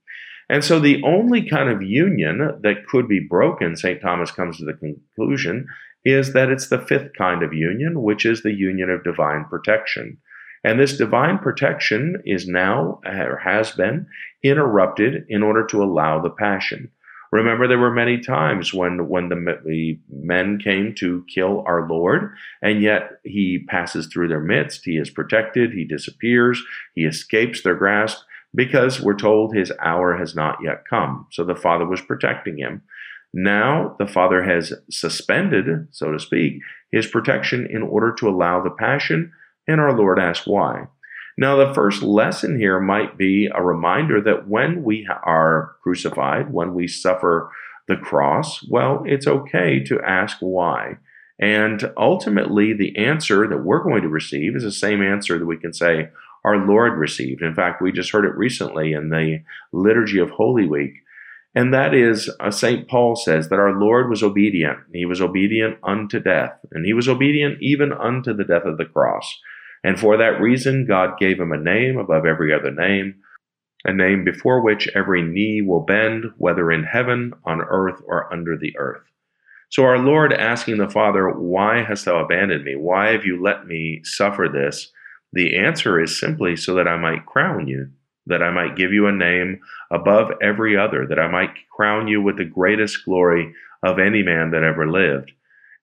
And 0.49 0.64
so 0.64 0.79
the 0.79 1.03
only 1.03 1.42
kind 1.49 1.68
of 1.68 1.83
union 1.83 2.61
that 2.62 2.87
could 2.87 3.09
be 3.09 3.20
broken, 3.20 3.77
St. 3.77 4.01
Thomas 4.01 4.31
comes 4.31 4.59
to 4.59 4.64
the 4.64 4.75
conclusion, 4.75 5.66
is 6.05 6.33
that 6.35 6.51
it's 6.51 6.68
the 6.68 6.79
fifth 6.79 7.12
kind 7.18 7.42
of 7.42 7.53
union, 7.53 8.01
which 8.03 8.25
is 8.25 8.42
the 8.42 8.55
union 8.55 8.88
of 8.88 9.03
divine 9.03 9.44
protection. 9.51 10.18
And 10.62 10.79
this 10.79 10.96
divine 10.96 11.38
protection 11.38 12.22
is 12.25 12.46
now, 12.49 13.01
or 13.05 13.40
has 13.44 13.72
been, 13.72 14.07
interrupted 14.42 15.27
in 15.29 15.42
order 15.42 15.66
to 15.66 15.83
allow 15.83 16.20
the 16.20 16.31
passion. 16.31 16.90
Remember, 17.33 17.67
there 17.67 17.79
were 17.79 17.93
many 17.93 18.21
times 18.21 18.73
when, 18.73 19.09
when 19.09 19.29
the, 19.29 19.99
men 20.09 20.59
came 20.59 20.95
to 20.97 21.25
kill 21.33 21.65
our 21.67 21.89
Lord, 21.89 22.35
and 22.62 22.83
yet 22.83 23.21
he 23.25 23.65
passes 23.69 24.07
through 24.07 24.29
their 24.29 24.41
midst. 24.41 24.85
He 24.85 24.97
is 24.97 25.11
protected, 25.11 25.73
he 25.73 25.85
disappears, 25.85 26.62
he 26.95 27.05
escapes 27.05 27.62
their 27.62 27.75
grasp 27.75 28.23
because 28.55 29.01
we're 29.01 29.15
told 29.15 29.55
his 29.55 29.73
hour 29.81 30.17
has 30.17 30.35
not 30.35 30.59
yet 30.62 30.85
come. 30.89 31.27
So 31.31 31.45
the 31.45 31.55
Father 31.55 31.87
was 31.87 32.01
protecting 32.01 32.59
him. 32.59 32.83
Now 33.35 33.97
the 33.99 34.07
Father 34.07 34.43
has 34.43 34.73
suspended, 34.91 35.89
so 35.91 36.12
to 36.12 36.19
speak, 36.19 36.61
his 36.91 37.07
protection 37.07 37.67
in 37.71 37.83
order 37.83 38.15
to 38.15 38.29
allow 38.29 38.62
the 38.62 38.71
passion, 38.71 39.33
and 39.69 39.81
our 39.81 39.93
Lord 39.93 40.19
asks 40.19 40.47
why. 40.47 40.87
Now, 41.38 41.57
the 41.57 41.75
first 41.75 42.03
lesson 42.03 42.59
here 42.59 42.81
might 42.81 43.18
be 43.18 43.51
a 43.55 43.62
reminder 43.62 44.22
that 44.22 44.49
when 44.49 44.83
we 44.83 45.07
are 45.22 45.77
crucified, 45.83 46.51
when 46.53 46.72
we 46.75 46.88
suffer 46.88 47.51
the 47.88 47.96
cross, 47.96 48.66
well, 48.68 49.03
it's 49.05 49.27
okay 49.27 49.81
to 49.85 50.01
ask 50.01 50.38
why. 50.40 50.96
And 51.38 51.92
ultimately, 51.96 52.72
the 52.72 52.96
answer 52.96 53.46
that 53.46 53.64
we're 53.64 53.83
going 53.83 54.03
to 54.03 54.09
receive 54.09 54.57
is 54.57 54.62
the 54.62 54.72
same 54.72 55.03
answer 55.03 55.38
that 55.38 55.44
we 55.44 55.59
can 55.59 55.75
say, 55.75 56.09
our 56.42 56.57
Lord 56.57 56.99
received. 56.99 57.42
In 57.42 57.55
fact, 57.55 57.83
we 57.83 57.92
just 57.92 58.12
heard 58.12 58.25
it 58.25 58.37
recently 58.37 58.92
in 58.92 59.11
the 59.11 59.42
liturgy 59.72 60.18
of 60.18 60.31
Holy 60.31 60.66
Week. 60.66 60.94
And 61.55 61.75
that 61.75 61.92
is, 61.92 62.31
uh, 62.40 62.51
St. 62.51 62.88
Paul 62.88 63.16
says 63.16 63.49
that 63.49 63.59
our 63.59 63.79
Lord 63.79 64.09
was 64.09 64.22
obedient. 64.22 64.79
He 64.92 65.05
was 65.05 65.20
obedient 65.20 65.79
unto 65.83 66.20
death, 66.20 66.59
and 66.70 66.87
he 66.87 66.92
was 66.92 67.09
obedient 67.09 67.59
even 67.61 67.92
unto 67.92 68.33
the 68.33 68.44
death 68.44 68.64
of 68.64 68.79
the 68.79 68.85
cross. 68.85 69.40
And 69.87 70.01
for 70.01 70.16
that 70.16 70.40
reason, 70.40 70.85
God 70.85 71.16
gave 71.16 71.38
him 71.38 71.53
a 71.53 71.57
name 71.57 71.96
above 71.96 72.27
every 72.27 72.53
other 72.53 72.72
name, 72.72 73.14
a 73.85 73.92
name 73.92 74.25
before 74.25 74.61
which 74.61 74.88
every 74.96 75.22
knee 75.22 75.62
will 75.62 75.85
bend, 75.85 76.25
whether 76.38 76.72
in 76.72 76.83
heaven, 76.83 77.35
on 77.44 77.61
earth, 77.61 78.03
or 78.05 78.31
under 78.33 78.57
the 78.57 78.77
earth. 78.77 79.05
So 79.68 79.85
our 79.85 80.01
Lord 80.01 80.33
asking 80.33 80.79
the 80.79 80.90
Father, 80.90 81.31
Why 81.31 81.85
hast 81.85 82.05
thou 82.05 82.18
abandoned 82.18 82.64
me? 82.64 82.75
Why 82.75 83.12
have 83.12 83.25
you 83.25 83.40
let 83.40 83.68
me 83.68 84.01
suffer 84.03 84.49
this? 84.53 84.90
The 85.33 85.57
answer 85.57 86.03
is 86.03 86.18
simply 86.18 86.57
so 86.57 86.75
that 86.75 86.88
I 86.88 86.96
might 86.96 87.25
crown 87.25 87.68
you, 87.68 87.88
that 88.27 88.42
I 88.42 88.51
might 88.51 88.75
give 88.75 88.92
you 88.92 89.07
a 89.07 89.12
name 89.12 89.61
above 89.92 90.33
every 90.42 90.77
other, 90.77 91.07
that 91.07 91.20
I 91.20 91.29
might 91.29 91.55
crown 91.70 92.09
you 92.09 92.20
with 92.20 92.38
the 92.38 92.44
greatest 92.44 93.05
glory 93.05 93.55
of 93.85 94.01
any 94.01 94.25
man 94.25 94.51
that 94.51 94.64
ever 94.64 94.90
lived. 94.90 95.31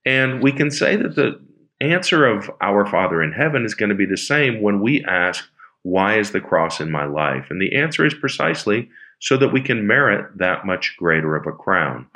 And 0.05 0.43
we 0.43 0.51
can 0.51 0.71
say 0.71 0.97
that 0.97 1.15
the 1.15 1.39
answer 1.83 2.25
of 2.25 2.49
our 2.61 2.85
Father 2.85 3.21
in 3.21 3.31
heaven 3.31 3.65
is 3.65 3.75
going 3.75 3.89
to 3.89 3.95
be 3.95 4.05
the 4.05 4.17
same 4.17 4.61
when 4.61 4.81
we 4.81 5.03
ask, 5.05 5.45
Why 5.83 6.17
is 6.17 6.31
the 6.31 6.41
cross 6.41 6.79
in 6.79 6.91
my 6.91 7.05
life? 7.05 7.47
And 7.49 7.61
the 7.61 7.75
answer 7.75 8.05
is 8.05 8.13
precisely 8.13 8.89
so 9.19 9.37
that 9.37 9.53
we 9.53 9.61
can 9.61 9.87
merit 9.87 10.37
that 10.37 10.65
much 10.65 10.95
greater 10.97 11.35
of 11.35 11.47
a 11.47 11.51
crown. 11.51 12.07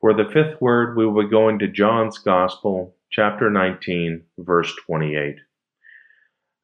For 0.00 0.14
the 0.14 0.28
fifth 0.32 0.60
word, 0.60 0.96
we 0.96 1.06
will 1.06 1.22
be 1.22 1.30
going 1.30 1.58
to 1.60 1.68
John's 1.68 2.18
Gospel, 2.18 2.96
chapter 3.10 3.50
19, 3.50 4.22
verse 4.38 4.72
28. 4.86 5.36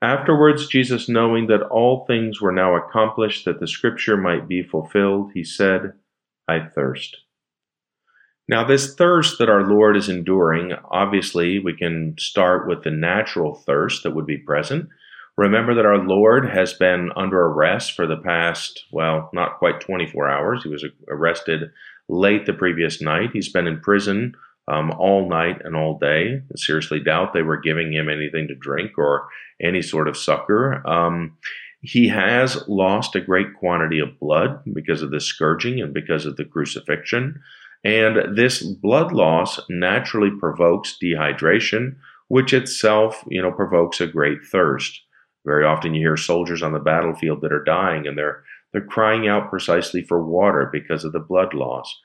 Afterwards, 0.01 0.69
Jesus, 0.69 1.09
knowing 1.09 1.49
that 1.49 1.63
all 1.63 2.05
things 2.07 2.41
were 2.41 2.53
now 2.53 2.77
accomplished, 2.77 3.45
that 3.45 3.59
the 3.59 3.67
scripture 3.67 4.17
might 4.17 4.47
be 4.47 4.63
fulfilled, 4.63 5.33
he 5.35 5.43
said, 5.43 5.93
I 6.47 6.61
thirst. 6.61 7.17
Now, 8.49 8.65
this 8.65 8.95
thirst 8.95 9.39
that 9.39 9.51
our 9.51 9.67
Lord 9.67 9.97
is 9.97 10.09
enduring, 10.09 10.73
obviously, 10.91 11.59
we 11.59 11.75
can 11.77 12.15
start 12.19 12.67
with 12.67 12.83
the 12.83 12.91
natural 12.91 13.55
thirst 13.55 14.03
that 14.03 14.15
would 14.15 14.27
be 14.27 14.39
present. 14.39 14.89
Remember 15.37 15.75
that 15.75 15.87
our 15.87 15.99
Lord 15.99 16.49
has 16.49 16.73
been 16.73 17.11
under 17.15 17.41
arrest 17.41 17.93
for 17.93 18.07
the 18.07 18.17
past, 18.17 18.85
well, 18.91 19.31
not 19.33 19.59
quite 19.59 19.81
24 19.81 20.29
hours. 20.29 20.63
He 20.63 20.71
was 20.71 20.85
arrested 21.09 21.71
late 22.09 22.47
the 22.47 22.55
previous 22.55 23.03
night. 23.03 23.31
He's 23.33 23.53
been 23.53 23.67
in 23.67 23.81
prison 23.81 24.35
um, 24.67 24.91
all 24.93 25.29
night 25.29 25.61
and 25.65 25.77
all 25.77 25.99
day. 25.99 26.43
I 26.43 26.57
seriously 26.57 27.01
doubt 27.01 27.35
they 27.35 27.43
were 27.43 27.57
giving 27.57 27.93
him 27.93 28.09
anything 28.09 28.49
to 28.49 28.55
drink 28.55 28.99
or 28.99 29.29
any 29.61 29.83
sort 29.83 30.09
of 30.09 30.17
succor. 30.17 30.87
Um, 30.89 31.37
he 31.83 32.09
has 32.09 32.67
lost 32.67 33.15
a 33.15 33.21
great 33.21 33.55
quantity 33.55 34.01
of 34.01 34.19
blood 34.19 34.61
because 34.73 35.03
of 35.03 35.11
the 35.11 35.21
scourging 35.21 35.81
and 35.81 35.95
because 35.95 36.27
of 36.27 36.37
the 36.37 36.45
crucifixion. 36.45 37.41
And 37.85 38.37
this 38.37 38.63
blood 38.63 39.13
loss 39.13 39.61
naturally 39.69 40.31
provokes 40.31 40.97
dehydration, 41.03 41.97
which 42.29 42.53
itself, 42.53 43.25
you 43.29 43.41
know, 43.41 43.53
provokes 43.53 44.01
a 44.01 44.07
great 44.07 44.45
thirst. 44.45 45.01
Very 45.47 45.65
often 45.65 45.95
you 45.95 46.01
hear 46.01 46.17
soldiers 46.17 46.63
on 46.63 46.73
the 46.73 46.79
battlefield 46.79 47.41
that 47.43 47.53
are 47.53 47.65
dying 47.65 48.07
and 48.07 48.19
they're 48.19 48.43
they're 48.73 48.83
crying 48.83 49.27
out 49.27 49.49
precisely 49.49 50.03
for 50.03 50.23
water 50.23 50.69
because 50.71 51.05
of 51.05 51.13
the 51.13 51.21
blood 51.21 51.55
loss. 51.55 51.99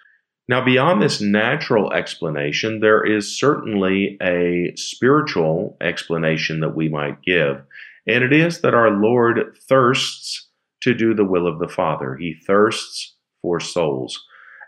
Now, 0.47 0.63
beyond 0.63 1.01
this 1.01 1.21
natural 1.21 1.93
explanation, 1.93 2.79
there 2.79 3.03
is 3.03 3.37
certainly 3.37 4.17
a 4.21 4.73
spiritual 4.75 5.77
explanation 5.81 6.59
that 6.59 6.75
we 6.75 6.89
might 6.89 7.21
give, 7.21 7.61
and 8.07 8.23
it 8.23 8.33
is 8.33 8.61
that 8.61 8.73
our 8.73 8.91
Lord 8.91 9.57
thirsts 9.67 10.49
to 10.81 10.93
do 10.93 11.13
the 11.13 11.25
will 11.25 11.47
of 11.47 11.59
the 11.59 11.67
Father. 11.67 12.15
He 12.15 12.33
thirsts 12.33 13.15
for 13.41 13.59
souls. 13.59 14.21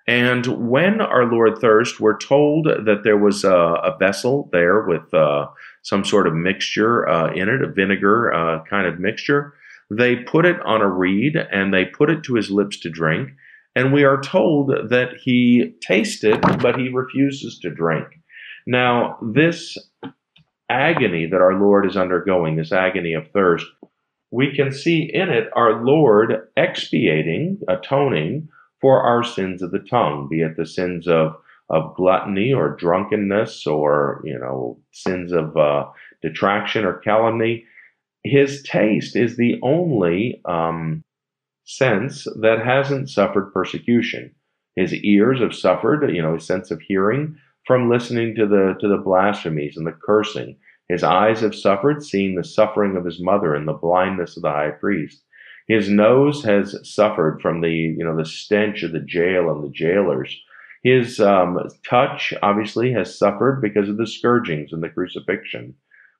And 0.07 0.69
when 0.69 1.01
our 1.01 1.25
Lord 1.25 1.57
thirsts, 1.59 1.99
we're 1.99 2.17
told 2.17 2.65
that 2.67 3.01
there 3.03 3.17
was 3.17 3.43
a, 3.43 3.55
a 3.55 3.97
vessel 3.97 4.49
there 4.51 4.85
with 4.85 5.11
uh, 5.13 5.47
some 5.81 6.05
sort 6.05 6.27
of 6.27 6.33
mixture 6.33 7.07
uh, 7.09 7.33
in 7.33 7.49
it, 7.49 7.63
a 7.63 7.71
vinegar 7.71 8.31
uh, 8.31 8.63
kind 8.69 8.85
of 8.85 8.99
mixture. 8.99 9.53
They 9.89 10.17
put 10.17 10.45
it 10.45 10.59
on 10.61 10.81
a 10.81 10.87
reed 10.87 11.35
and 11.35 11.73
they 11.73 11.85
put 11.85 12.09
it 12.09 12.23
to 12.23 12.35
his 12.35 12.51
lips 12.51 12.79
to 12.81 12.89
drink. 12.89 13.29
And 13.75 13.91
we 13.91 14.03
are 14.03 14.21
told 14.21 14.69
that 14.89 15.09
he 15.21 15.75
tasted, 15.81 16.39
but 16.61 16.77
he 16.79 16.89
refuses 16.89 17.59
to 17.59 17.69
drink. 17.69 18.07
Now, 18.67 19.17
this 19.21 19.77
agony 20.69 21.27
that 21.27 21.41
our 21.41 21.59
Lord 21.59 21.85
is 21.85 21.97
undergoing, 21.97 22.55
this 22.55 22.71
agony 22.71 23.13
of 23.13 23.29
thirst, 23.31 23.65
we 24.31 24.55
can 24.55 24.71
see 24.71 25.09
in 25.11 25.29
it 25.29 25.49
our 25.55 25.83
Lord 25.83 26.47
expiating, 26.55 27.59
atoning 27.67 28.49
for 28.85 29.01
our 29.01 29.23
sins 29.23 29.63
of 29.63 29.71
the 29.71 29.79
tongue, 29.79 30.27
be 30.29 30.41
it 30.41 30.55
the 30.57 30.65
sins 30.65 31.07
of, 31.07 31.35
of 31.71 31.95
gluttony 31.95 32.53
or 32.53 32.75
drunkenness 32.75 33.65
or, 33.65 34.21
you 34.23 34.37
know, 34.37 34.79
sins 34.91 35.31
of 35.31 35.57
uh, 35.57 35.85
detraction 36.21 36.85
or 36.85 36.99
calumny. 36.99 37.65
His 38.23 38.61
taste 38.61 39.15
is 39.15 39.37
the 39.37 39.59
only 39.63 40.39
um, 40.45 41.03
sense 41.63 42.27
that 42.39 42.63
hasn't 42.63 43.09
suffered 43.09 43.51
persecution. 43.51 44.35
His 44.75 44.93
ears 44.93 45.39
have 45.39 45.55
suffered, 45.55 46.07
you 46.13 46.21
know, 46.21 46.35
his 46.35 46.45
sense 46.45 46.69
of 46.69 46.79
hearing 46.79 47.35
from 47.65 47.89
listening 47.89 48.35
to 48.35 48.45
the 48.45 48.75
to 48.81 48.87
the 48.87 49.01
blasphemies 49.03 49.77
and 49.77 49.87
the 49.87 49.97
cursing. 50.05 50.57
His 50.89 51.01
eyes 51.01 51.41
have 51.41 51.55
suffered, 51.55 52.03
seeing 52.03 52.35
the 52.35 52.43
suffering 52.43 52.95
of 52.97 53.05
his 53.05 53.19
mother 53.19 53.55
and 53.55 53.67
the 53.67 53.73
blindness 53.73 54.37
of 54.37 54.43
the 54.43 54.51
high 54.51 54.69
priest. 54.79 55.23
His 55.67 55.89
nose 55.89 56.43
has 56.43 56.77
suffered 56.83 57.41
from 57.41 57.61
the, 57.61 57.71
you 57.71 58.03
know, 58.03 58.15
the 58.15 58.25
stench 58.25 58.83
of 58.83 58.91
the 58.91 58.99
jail 58.99 59.51
and 59.51 59.63
the 59.63 59.73
jailers. 59.73 60.39
His 60.83 61.19
um, 61.19 61.59
touch, 61.87 62.33
obviously, 62.43 62.91
has 62.93 63.17
suffered 63.17 63.61
because 63.61 63.89
of 63.89 63.97
the 63.97 64.05
scourgings 64.05 64.71
and 64.71 64.83
the 64.83 64.89
crucifixion. 64.89 65.73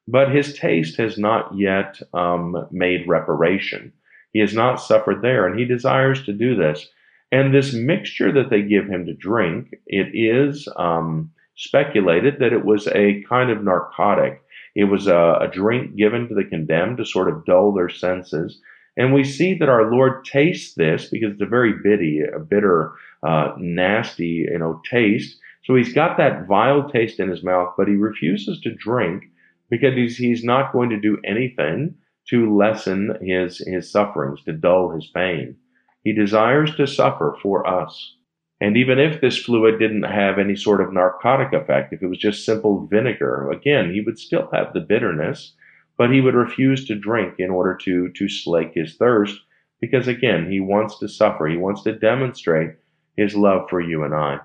But 0.08 0.31
his 0.31 0.58
taste 0.58 0.97
has 0.97 1.17
not 1.17 1.55
yet 1.55 2.01
um, 2.13 2.67
made 2.71 3.08
reparation. 3.08 3.93
He 4.34 4.39
has 4.39 4.53
not 4.53 4.81
suffered 4.81 5.21
there, 5.21 5.45
and 5.47 5.60
he 5.60 5.65
desires 5.65 6.23
to 6.25 6.34
do 6.34 6.55
this. 6.55 6.89
And 7.31 7.53
this 7.53 7.73
mixture 7.73 8.31
that 8.31 8.49
they 8.49 8.62
give 8.62 8.88
him 8.88 9.05
to 9.05 9.13
drink, 9.13 9.75
it 9.88 10.08
is 10.13 10.67
um, 10.75 11.31
speculated 11.55 12.39
that 12.39 12.53
it 12.53 12.65
was 12.65 12.88
a 12.88 13.23
kind 13.29 13.49
of 13.49 13.63
narcotic. 13.63 14.41
It 14.75 14.86
was 14.86 15.08
a, 15.08 15.38
a 15.41 15.47
drink 15.51 15.95
given 15.95 16.27
to 16.27 16.36
the 16.36 16.43
condemned 16.43 16.97
to 16.97 17.05
sort 17.05 17.29
of 17.29 17.45
dull 17.45 17.71
their 17.73 17.89
senses. 17.89 18.60
And 18.97 19.13
we 19.13 19.23
see 19.23 19.53
that 19.55 19.69
our 19.69 19.91
Lord 19.91 20.23
tastes 20.25 20.73
this 20.75 21.10
because 21.10 21.34
it's 21.34 21.41
a 21.41 21.45
very 21.45 21.73
bitty, 21.84 22.21
a 22.21 22.39
bitter, 22.39 22.93
uh, 23.23 23.51
nasty, 23.58 24.47
you 24.49 24.58
know, 24.58 24.81
taste. 24.89 25.38
So 25.65 25.75
he's 25.75 25.93
got 25.93 26.17
that 26.17 26.47
vile 26.47 26.89
taste 26.89 27.19
in 27.19 27.29
his 27.29 27.43
mouth, 27.43 27.73
but 27.77 27.88
he 27.88 27.95
refuses 27.95 28.62
to 28.62 28.73
drink 28.73 29.23
because 29.69 29.95
he's, 29.95 30.17
he's 30.17 30.43
not 30.43 30.71
going 30.71 30.89
to 30.91 30.99
do 30.99 31.17
anything 31.25 31.95
to 32.29 32.55
lessen 32.55 33.17
his, 33.21 33.58
his 33.60 33.91
sufferings, 33.91 34.43
to 34.43 34.53
dull 34.53 34.91
his 34.91 35.08
pain. 35.08 35.55
He 36.03 36.13
desires 36.13 36.75
to 36.75 36.88
suffer 36.88 37.36
for 37.41 37.67
us. 37.67 38.15
And 38.62 38.77
even 38.77 38.99
if 38.99 39.19
this 39.19 39.38
fluid 39.38 39.79
didn't 39.79 40.03
have 40.03 40.39
any 40.39 40.55
sort 40.55 40.79
of 40.79 40.93
narcotic 40.93 41.51
effect, 41.51 41.91
if 41.91 42.01
it 42.01 42.08
was 42.08 42.17
just 42.17 42.45
simple 42.45 42.88
vinegar, 42.88 43.49
again, 43.51 43.93
he 43.93 44.01
would 44.01 44.17
still 44.17 44.49
have 44.53 44.71
the 44.73 44.79
bitterness, 44.79 45.53
but 45.97 46.12
he 46.12 46.21
would 46.21 46.36
refuse 46.36 46.86
to 46.86 46.95
drink 46.95 47.36
in 47.39 47.49
order 47.49 47.75
to, 47.84 48.10
to 48.10 48.29
slake 48.29 48.71
his 48.73 48.95
thirst, 48.95 49.39
because 49.79 50.08
again, 50.08 50.49
he 50.51 50.60
wants 50.60 50.99
to 50.99 51.08
suffer. 51.08 51.47
He 51.47 51.58
wants 51.58 51.84
to 51.84 51.97
demonstrate 51.97 52.71
his 53.15 53.36
love 53.36 53.69
for 53.69 53.79
you 53.79 54.03
and 54.03 54.13
I. 54.13 54.39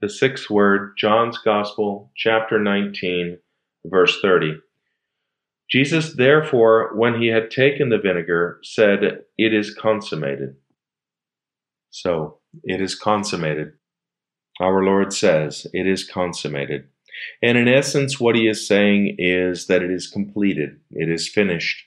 The 0.00 0.08
sixth 0.08 0.50
word, 0.50 0.94
John's 0.98 1.38
Gospel, 1.38 2.10
chapter 2.16 2.58
19, 2.58 3.38
verse 3.84 4.20
30. 4.20 4.58
Jesus, 5.70 6.14
therefore, 6.14 6.90
when 6.94 7.20
he 7.20 7.28
had 7.28 7.50
taken 7.50 7.88
the 7.88 7.98
vinegar, 7.98 8.58
said, 8.62 9.24
It 9.38 9.54
is 9.54 9.74
consummated. 9.74 10.56
So, 11.90 12.38
it 12.64 12.80
is 12.80 12.94
consummated. 12.94 13.72
Our 14.60 14.82
Lord 14.82 15.12
says, 15.12 15.66
It 15.72 15.86
is 15.86 16.04
consummated. 16.04 16.88
And 17.42 17.58
in 17.58 17.68
essence, 17.68 18.20
what 18.20 18.36
he 18.36 18.48
is 18.48 18.66
saying 18.66 19.16
is 19.18 19.66
that 19.66 19.82
it 19.82 19.90
is 19.90 20.06
completed, 20.06 20.80
it 20.90 21.10
is 21.10 21.28
finished. 21.28 21.84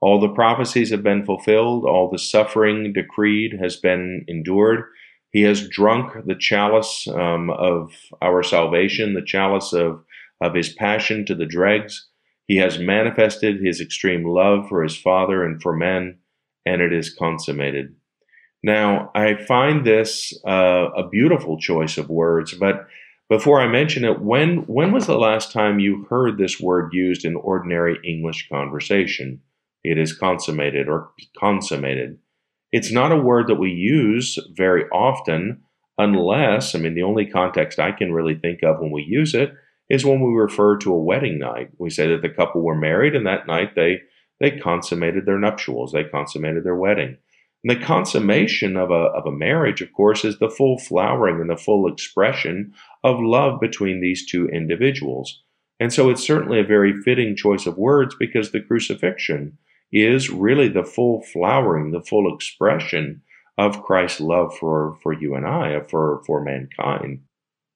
All 0.00 0.20
the 0.20 0.28
prophecies 0.28 0.90
have 0.90 1.02
been 1.02 1.24
fulfilled, 1.24 1.84
all 1.84 2.10
the 2.10 2.18
suffering 2.18 2.92
decreed 2.92 3.58
has 3.60 3.76
been 3.76 4.24
endured. 4.28 4.84
He 5.30 5.42
has 5.42 5.68
drunk 5.68 6.12
the 6.24 6.36
chalice 6.36 7.06
um, 7.08 7.50
of 7.50 7.92
our 8.22 8.42
salvation, 8.42 9.14
the 9.14 9.24
chalice 9.24 9.72
of, 9.72 10.04
of 10.40 10.54
his 10.54 10.72
passion 10.72 11.26
to 11.26 11.34
the 11.34 11.46
dregs. 11.46 12.06
He 12.46 12.56
has 12.56 12.78
manifested 12.78 13.60
his 13.60 13.80
extreme 13.80 14.24
love 14.24 14.68
for 14.68 14.82
his 14.82 14.96
Father 14.96 15.44
and 15.44 15.60
for 15.60 15.76
men, 15.76 16.18
and 16.64 16.80
it 16.80 16.92
is 16.92 17.12
consummated. 17.12 17.94
Now, 18.62 19.10
I 19.14 19.34
find 19.34 19.84
this 19.84 20.32
uh, 20.46 20.90
a 20.96 21.08
beautiful 21.08 21.58
choice 21.60 21.98
of 21.98 22.08
words, 22.08 22.54
but 22.54 22.86
before 23.28 23.60
I 23.60 23.68
mention 23.68 24.04
it, 24.04 24.20
when 24.20 24.58
when 24.66 24.92
was 24.92 25.06
the 25.06 25.18
last 25.18 25.52
time 25.52 25.80
you 25.80 26.06
heard 26.08 26.38
this 26.38 26.60
word 26.60 26.92
used 26.92 27.24
in 27.24 27.36
ordinary 27.36 27.98
English 28.04 28.48
conversation? 28.48 29.40
It 29.84 29.98
is 29.98 30.16
consummated 30.16 30.88
or 30.88 31.10
consummated. 31.38 32.18
It's 32.72 32.92
not 32.92 33.12
a 33.12 33.16
word 33.16 33.46
that 33.48 33.54
we 33.58 33.70
use 33.70 34.38
very 34.54 34.84
often, 34.90 35.62
unless, 35.96 36.74
I 36.74 36.78
mean, 36.78 36.94
the 36.94 37.02
only 37.02 37.26
context 37.26 37.78
I 37.78 37.92
can 37.92 38.12
really 38.12 38.34
think 38.34 38.62
of 38.62 38.80
when 38.80 38.90
we 38.90 39.02
use 39.02 39.34
it 39.34 39.52
is 39.88 40.04
when 40.04 40.20
we 40.20 40.32
refer 40.32 40.76
to 40.78 40.92
a 40.92 40.98
wedding 41.02 41.38
night. 41.38 41.70
We 41.78 41.90
say 41.90 42.08
that 42.08 42.22
the 42.22 42.28
couple 42.28 42.62
were 42.62 42.74
married 42.74 43.14
and 43.14 43.26
that 43.26 43.46
night 43.46 43.74
they, 43.74 44.02
they 44.40 44.50
consummated 44.50 45.24
their 45.24 45.38
nuptials, 45.38 45.92
they 45.92 46.04
consummated 46.04 46.64
their 46.64 46.76
wedding. 46.76 47.16
And 47.68 47.76
the 47.78 47.84
consummation 47.84 48.78
of 48.78 48.90
a, 48.90 48.94
of 48.94 49.26
a 49.26 49.30
marriage, 49.30 49.82
of 49.82 49.92
course, 49.92 50.24
is 50.24 50.38
the 50.38 50.48
full 50.48 50.78
flowering 50.78 51.38
and 51.38 51.50
the 51.50 51.56
full 51.56 51.86
expression 51.86 52.72
of 53.04 53.20
love 53.20 53.60
between 53.60 54.00
these 54.00 54.24
two 54.24 54.48
individuals. 54.48 55.42
And 55.78 55.92
so 55.92 56.08
it's 56.08 56.26
certainly 56.26 56.60
a 56.60 56.64
very 56.64 56.94
fitting 57.02 57.36
choice 57.36 57.66
of 57.66 57.76
words 57.76 58.14
because 58.18 58.52
the 58.52 58.62
crucifixion 58.62 59.58
is 59.92 60.30
really 60.30 60.68
the 60.68 60.82
full 60.82 61.20
flowering, 61.20 61.90
the 61.90 62.00
full 62.00 62.34
expression 62.34 63.20
of 63.58 63.82
Christ's 63.82 64.20
love 64.20 64.56
for, 64.56 64.96
for 65.02 65.12
you 65.12 65.34
and 65.34 65.46
I, 65.46 65.78
for, 65.90 66.22
for 66.26 66.42
mankind. 66.42 67.20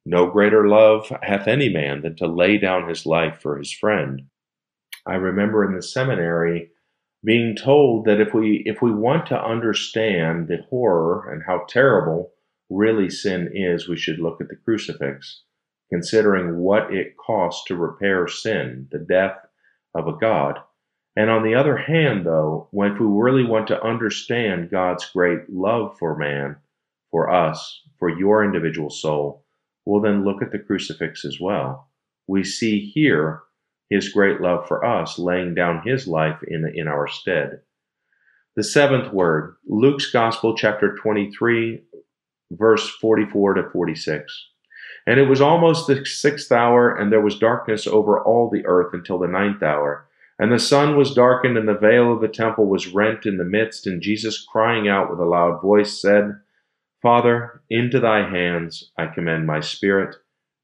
No 0.07 0.27
greater 0.27 0.69
love 0.69 1.13
hath 1.21 1.47
any 1.47 1.69
man 1.69 2.01
than 2.01 2.17
to 2.17 2.27
lay 2.27 2.57
down 2.57 2.89
his 2.89 3.05
life 3.05 3.41
for 3.43 3.59
his 3.59 3.75
friend. 3.75 4.23
I 5.05 5.17
remember 5.17 5.67
in 5.67 5.77
the 5.77 5.83
seminary 5.83 6.71
being 7.25 7.55
told 7.55 8.05
that 8.05 8.21
if 8.21 8.35
we 8.35 8.63
if 8.67 8.83
we 8.83 8.91
want 8.91 9.27
to 9.27 9.45
understand 9.45 10.49
the 10.49 10.59
horror 10.69 11.31
and 11.31 11.43
how 11.47 11.65
terrible 11.69 12.33
really 12.69 13.11
sin 13.11 13.51
is, 13.55 13.89
we 13.89 13.97
should 13.97 14.19
look 14.19 14.41
at 14.41 14.49
the 14.49 14.57
crucifix, 14.57 15.43
considering 15.91 16.59
what 16.59 16.93
it 16.93 17.17
costs 17.17 17.65
to 17.67 17.77
repair 17.77 18.27
sin, 18.27 18.89
the 18.91 18.99
death 18.99 19.37
of 19.95 20.09
a 20.09 20.17
God. 20.19 20.59
And 21.15 21.29
on 21.29 21.45
the 21.45 21.55
other 21.55 21.77
hand, 21.77 22.25
though, 22.25 22.69
if 22.73 22.99
we 22.99 23.07
really 23.07 23.45
want 23.45 23.67
to 23.69 23.83
understand 23.85 24.71
God's 24.71 25.05
great 25.05 25.51
love 25.51 25.97
for 25.99 26.17
man, 26.17 26.57
for 27.11 27.31
us, 27.31 27.83
for 27.99 28.09
your 28.09 28.43
individual 28.43 28.89
soul, 28.89 29.45
we'll 29.85 30.01
then 30.01 30.25
look 30.25 30.43
at 30.43 30.51
the 30.51 30.59
crucifix 30.59 31.25
as 31.25 31.39
well. 31.39 31.91
We 32.27 32.43
see 32.43 32.91
here 32.95 33.43
his 33.93 34.09
great 34.09 34.41
love 34.41 34.67
for 34.67 34.85
us, 34.85 35.19
laying 35.19 35.55
down 35.55 35.83
his 35.85 36.07
life 36.07 36.43
in, 36.49 36.71
in 36.75 36.89
our 36.89 37.07
stead. 37.07 37.61
The 38.57 38.65
seventh 38.65 39.13
word, 39.13 39.57
Luke's 39.69 40.11
Gospel, 40.11 40.57
chapter 40.57 40.95
23, 40.95 41.83
verse 42.53 42.89
44 42.89 43.55
to 43.55 43.71
46. 43.71 44.49
And 45.07 45.21
it 45.21 45.29
was 45.29 45.43
almost 45.43 45.87
the 45.87 46.07
sixth 46.07 46.51
hour, 46.51 46.97
and 46.97 47.13
there 47.13 47.21
was 47.21 47.39
darkness 47.39 47.87
over 47.87 48.23
all 48.23 48.49
the 48.49 48.65
earth 48.65 48.95
until 48.95 49.19
the 49.19 49.29
ninth 49.29 49.63
hour. 49.63 50.09
And 50.39 50.51
the 50.51 50.59
sun 50.59 50.97
was 50.97 51.15
darkened, 51.15 51.59
and 51.59 51.69
the 51.69 51.75
veil 51.75 52.15
of 52.15 52.23
the 52.23 52.29
temple 52.29 52.67
was 52.67 52.89
rent 52.89 53.27
in 53.27 53.37
the 53.37 53.45
midst. 53.45 53.87
And 53.87 54.01
Jesus, 54.01 54.43
crying 54.51 54.89
out 54.89 55.11
with 55.11 55.21
a 55.21 55.25
loud 55.25 55.61
voice, 55.61 56.01
said, 56.01 56.41
Father, 57.03 57.61
into 57.69 58.01
thy 58.01 58.29
hands 58.29 58.91
I 58.97 59.07
commend 59.09 59.47
my 59.47 59.61
spirit. 59.61 60.17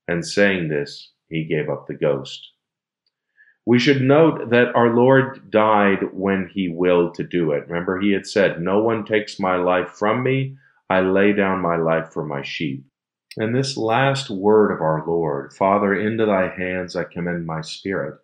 And 0.07 0.27
saying 0.27 0.69
this, 0.69 1.11
he 1.29 1.45
gave 1.45 1.69
up 1.69 1.87
the 1.87 1.95
ghost. 1.95 2.49
We 3.69 3.79
should 3.79 4.01
note 4.01 4.49
that 4.49 4.75
our 4.75 4.97
Lord 4.97 5.51
died 5.51 5.99
when 6.15 6.49
he 6.55 6.71
willed 6.71 7.13
to 7.17 7.23
do 7.23 7.53
it. 7.53 7.69
Remember, 7.69 8.01
he 8.01 8.13
had 8.13 8.27
said, 8.27 8.63
No 8.63 8.83
one 8.83 9.05
takes 9.05 9.39
my 9.39 9.57
life 9.57 9.91
from 9.91 10.23
me. 10.23 10.57
I 10.89 11.01
lay 11.01 11.35
down 11.35 11.61
my 11.61 11.77
life 11.77 12.11
for 12.11 12.25
my 12.25 12.41
sheep. 12.41 12.87
And 13.37 13.55
this 13.55 13.77
last 13.77 14.31
word 14.31 14.73
of 14.73 14.81
our 14.81 15.05
Lord, 15.07 15.53
Father, 15.53 15.93
into 15.95 16.25
thy 16.25 16.49
hands 16.49 16.97
I 16.97 17.05
commend 17.05 17.45
my 17.45 17.61
spirit. 17.61 18.19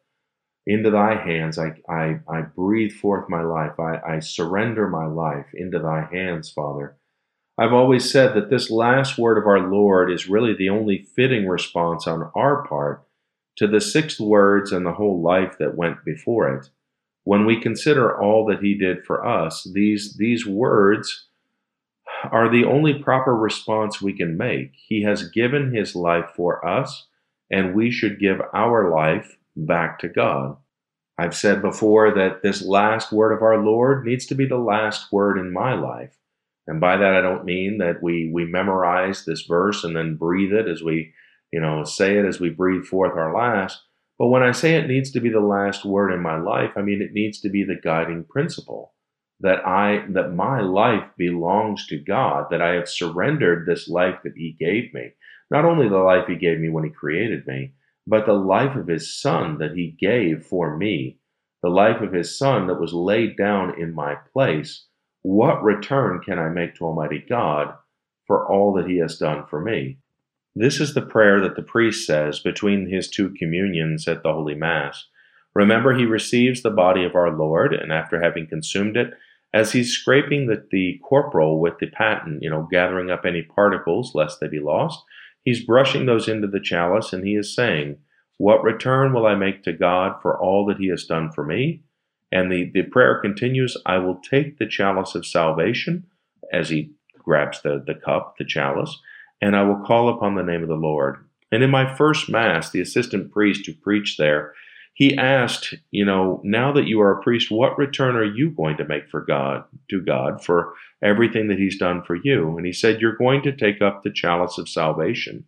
Into 0.67 0.91
thy 0.91 1.15
hands 1.15 1.59
I, 1.59 1.75
I, 1.91 2.21
I 2.27 2.41
breathe 2.41 2.93
forth 2.93 3.29
my 3.29 3.43
life. 3.43 3.79
I, 3.79 3.99
I 4.15 4.21
surrender 4.21 4.89
my 4.89 5.05
life 5.05 5.49
into 5.53 5.79
thy 5.79 6.09
hands, 6.11 6.51
Father. 6.51 6.97
I've 7.59 7.75
always 7.75 8.11
said 8.11 8.35
that 8.35 8.49
this 8.49 8.71
last 8.71 9.19
word 9.19 9.37
of 9.37 9.47
our 9.47 9.71
Lord 9.71 10.11
is 10.11 10.27
really 10.27 10.55
the 10.57 10.71
only 10.71 11.07
fitting 11.15 11.47
response 11.47 12.07
on 12.07 12.31
our 12.35 12.67
part 12.67 13.04
to 13.57 13.67
the 13.67 13.81
sixth 13.81 14.21
words 14.21 14.73
and 14.73 14.85
the 14.85 14.93
whole 14.93 15.23
life 15.23 15.57
that 15.59 15.77
went 15.77 16.05
before 16.05 16.55
it. 16.57 16.69
When 17.25 17.47
we 17.47 17.61
consider 17.61 18.21
all 18.21 18.45
that 18.47 18.61
he 18.61 18.77
did 18.77 19.05
for 19.05 19.27
us, 19.27 19.67
these, 19.73 20.17
these 20.17 20.47
words 20.47 21.27
are 22.31 22.51
the 22.51 22.65
only 22.65 22.95
proper 22.95 23.35
response 23.35 24.01
we 24.01 24.13
can 24.13 24.37
make. 24.37 24.73
He 24.75 25.03
has 25.03 25.29
given 25.31 25.75
his 25.75 25.95
life 25.95 26.31
for 26.37 26.67
us, 26.67 27.07
and 27.51 27.75
we 27.75 27.91
should 27.91 28.21
give 28.21 28.41
our 28.53 28.91
life 28.91 29.37
back 29.57 29.99
to 30.01 30.09
God. 30.09 30.57
I've 31.17 31.37
said 31.37 31.63
before 31.63 32.13
that 32.15 32.43
this 32.43 32.63
last 32.63 33.13
word 33.13 33.33
of 33.33 33.43
our 33.43 33.63
Lord 33.63 34.05
needs 34.05 34.27
to 34.27 34.35
be 34.35 34.47
the 34.47 34.59
last 34.59 35.13
word 35.13 35.39
in 35.39 35.53
my 35.53 35.75
life. 35.75 36.17
And 36.67 36.81
by 36.81 36.97
that, 36.97 37.15
I 37.15 37.21
don't 37.21 37.45
mean 37.45 37.79
that 37.79 38.03
we, 38.03 38.31
we 38.33 38.45
memorize 38.47 39.25
this 39.25 39.43
verse 39.43 39.85
and 39.85 39.95
then 39.95 40.17
breathe 40.17 40.53
it 40.53 40.67
as 40.67 40.83
we 40.83 41.13
you 41.55 41.61
know, 41.61 41.85
say 41.85 42.19
it 42.19 42.25
as 42.25 42.41
we 42.41 42.51
breathe 42.51 42.85
forth 42.85 43.17
our 43.17 43.33
last. 43.33 43.81
But 44.19 44.27
when 44.27 44.43
I 44.43 44.51
say 44.51 44.75
it 44.75 44.89
needs 44.89 45.13
to 45.13 45.21
be 45.21 45.31
the 45.31 45.39
last 45.39 45.85
word 45.85 46.13
in 46.13 46.21
my 46.21 46.37
life, 46.37 46.73
I 46.75 46.83
mean 46.83 47.01
it 47.01 47.13
needs 47.13 47.41
to 47.43 47.49
be 47.49 47.63
the 47.63 47.81
guiding 47.81 48.25
principle 48.25 48.93
that 49.39 49.65
I 49.65 50.05
that 50.09 50.35
my 50.35 50.61
life 50.61 51.05
belongs 51.17 51.87
to 51.87 51.99
God, 51.99 52.47
that 52.51 52.61
I 52.61 52.75
have 52.75 52.89
surrendered 52.89 53.67
this 53.67 53.87
life 53.89 54.17
that 54.25 54.33
he 54.37 54.57
gave 54.59 54.93
me. 54.93 55.13
Not 55.49 55.65
only 55.65 55.89
the 55.89 55.99
life 55.99 56.27
he 56.27 56.35
gave 56.35 56.59
me 56.59 56.71
when 56.71 56.83
he 56.83 56.91
created 56.91 57.47
me, 57.47 57.75
but 58.05 58.27
the 58.27 58.33
life 58.33 58.75
of 58.75 58.89
his 58.89 59.17
Son 59.17 59.59
that 59.59 59.77
he 59.77 59.97
gave 60.01 60.45
for 60.45 60.77
me, 60.77 61.19
the 61.63 61.69
life 61.69 62.01
of 62.01 62.13
his 62.13 62.37
Son 62.37 62.67
that 62.67 62.81
was 62.81 62.93
laid 62.93 63.37
down 63.37 63.81
in 63.81 63.95
my 63.95 64.17
place, 64.33 64.87
what 65.23 65.63
return 65.63 66.19
can 66.19 66.41
I 66.41 66.49
make 66.49 66.75
to 66.75 66.85
Almighty 66.85 67.25
God 67.29 67.75
for 68.27 68.45
all 68.51 68.73
that 68.73 68.89
he 68.89 68.99
has 68.99 69.19
done 69.19 69.47
for 69.49 69.61
me? 69.61 69.99
This 70.57 70.81
is 70.81 70.95
the 70.95 71.03
prayer 71.03 71.41
that 71.41 71.57
the 71.57 71.63
priest 71.63 72.07
says 72.07 72.39
between 72.39 72.89
his 72.89 73.09
two 73.09 73.31
communions 73.31 74.07
at 74.07 74.23
the 74.23 74.33
Holy 74.33 74.55
Mass. 74.55 75.07
Remember, 75.55 75.97
he 75.97 76.05
receives 76.05 76.63
the 76.63 76.71
body 76.71 77.05
of 77.05 77.15
our 77.15 77.31
Lord, 77.31 77.75
and 77.75 77.93
after 77.93 78.23
having 78.23 78.47
consumed 78.47 78.97
it, 78.97 79.15
as 79.53 79.73
he's 79.73 79.93
scraping 79.93 80.47
the, 80.47 80.65
the 80.71 81.01
corporal 81.05 81.61
with 81.61 81.79
the 81.79 81.87
paten, 81.87 82.39
you 82.43 82.51
know, 82.51 82.69
gathering 82.71 83.11
up 83.11 83.25
any 83.25 83.43
particles 83.43 84.13
lest 84.15 84.41
they 84.41 84.49
be 84.49 84.59
lost, 84.59 85.05
he's 85.45 85.65
brushing 85.65 86.07
those 86.07 86.29
into 86.29 86.49
the 86.49 86.61
chalice 86.61 87.13
and 87.13 87.25
he 87.25 87.35
is 87.35 87.55
saying, 87.55 87.99
What 88.39 88.65
return 88.65 89.13
will 89.13 89.27
I 89.27 89.37
make 89.37 89.63
to 89.65 89.73
God 89.73 90.21
for 90.23 90.41
all 90.41 90.67
that 90.67 90.79
he 90.79 90.89
has 90.89 91.05
done 91.05 91.31
for 91.31 91.45
me? 91.45 91.83
And 92.33 92.51
the, 92.51 92.71
the 92.75 92.83
prayer 92.83 93.21
continues, 93.21 93.77
I 93.87 93.99
will 93.99 94.17
take 94.29 94.59
the 94.59 94.67
chalice 94.67 95.15
of 95.15 95.25
salvation 95.25 96.07
as 96.53 96.69
he 96.69 96.91
grabs 97.19 97.63
the, 97.63 97.83
the 97.85 97.95
cup, 97.95 98.35
the 98.39 98.45
chalice, 98.45 99.01
and 99.45 99.55
I 99.55 99.63
will 99.63 99.85
call 99.85 100.09
upon 100.09 100.37
the 100.37 100.43
name 100.43 100.63
of 100.63 100.71
the 100.71 100.75
Lord. 100.75 101.19
And 101.53 101.63
in 101.63 101.69
my 101.69 101.95
first 101.97 102.31
Mass, 102.31 102.71
the 102.71 102.81
assistant 102.81 103.31
priest 103.31 103.67
who 103.67 103.75
preached 103.75 104.17
there, 104.17 104.55
he 104.95 105.19
asked, 105.19 105.75
you 105.91 106.07
know, 106.07 106.41
now 106.43 106.73
that 106.73 106.87
you 106.87 106.99
are 107.03 107.13
a 107.13 107.23
priest, 107.23 107.51
what 107.51 107.77
return 107.77 108.17
are 108.17 108.25
you 108.25 108.49
going 108.49 108.79
to 108.79 108.89
make 108.89 109.07
for 109.11 109.21
God, 109.21 109.65
to 109.91 110.01
God, 110.01 110.43
for 110.43 110.73
everything 111.03 111.49
that 111.49 111.59
He's 111.59 111.77
done 111.77 112.03
for 112.03 112.17
you? 112.17 112.57
And 112.57 112.65
he 112.65 112.73
said, 112.73 113.03
You're 113.03 113.17
going 113.17 113.43
to 113.43 113.55
take 113.55 113.83
up 113.83 114.03
the 114.03 114.11
chalice 114.11 114.57
of 114.57 114.67
salvation. 114.67 115.45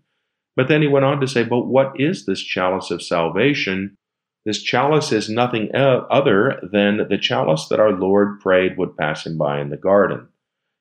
But 0.56 0.68
then 0.68 0.82
he 0.82 0.88
went 0.88 1.06
on 1.06 1.18
to 1.20 1.26
say, 1.26 1.44
But 1.44 1.66
what 1.66 1.98
is 1.98 2.26
this 2.26 2.42
chalice 2.42 2.90
of 2.90 3.02
salvation? 3.02 3.96
This 4.44 4.62
chalice 4.62 5.10
is 5.10 5.30
nothing 5.30 5.70
other 5.74 6.60
than 6.70 7.08
the 7.08 7.18
chalice 7.18 7.68
that 7.68 7.80
our 7.80 7.92
Lord 7.92 8.40
prayed 8.40 8.76
would 8.76 8.96
pass 8.96 9.24
him 9.24 9.38
by 9.38 9.58
in 9.60 9.70
the 9.70 9.78
garden. 9.78 10.28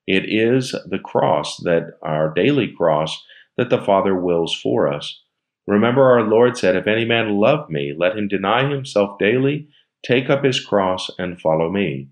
It 0.07 0.25
is 0.27 0.75
the 0.85 0.99
cross 0.99 1.57
that 1.57 1.97
our 2.01 2.33
daily 2.33 2.67
cross 2.67 3.23
that 3.57 3.69
the 3.69 3.81
Father 3.81 4.15
wills 4.15 4.53
for 4.53 4.91
us. 4.91 5.21
Remember, 5.67 6.03
our 6.03 6.23
Lord 6.23 6.57
said, 6.57 6.75
If 6.75 6.87
any 6.87 7.05
man 7.05 7.37
love 7.37 7.69
me, 7.69 7.93
let 7.97 8.17
him 8.17 8.27
deny 8.27 8.69
himself 8.69 9.17
daily, 9.17 9.67
take 10.05 10.29
up 10.29 10.43
his 10.43 10.63
cross, 10.63 11.09
and 11.17 11.41
follow 11.41 11.71
me. 11.71 12.09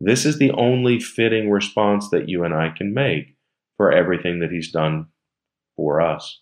This 0.00 0.24
is 0.26 0.38
the 0.38 0.50
only 0.52 0.98
fitting 0.98 1.50
response 1.50 2.10
that 2.10 2.28
you 2.28 2.44
and 2.44 2.54
I 2.54 2.70
can 2.70 2.92
make 2.92 3.36
for 3.76 3.92
everything 3.92 4.40
that 4.40 4.50
he's 4.50 4.70
done 4.70 5.06
for 5.76 6.00
us. 6.00 6.40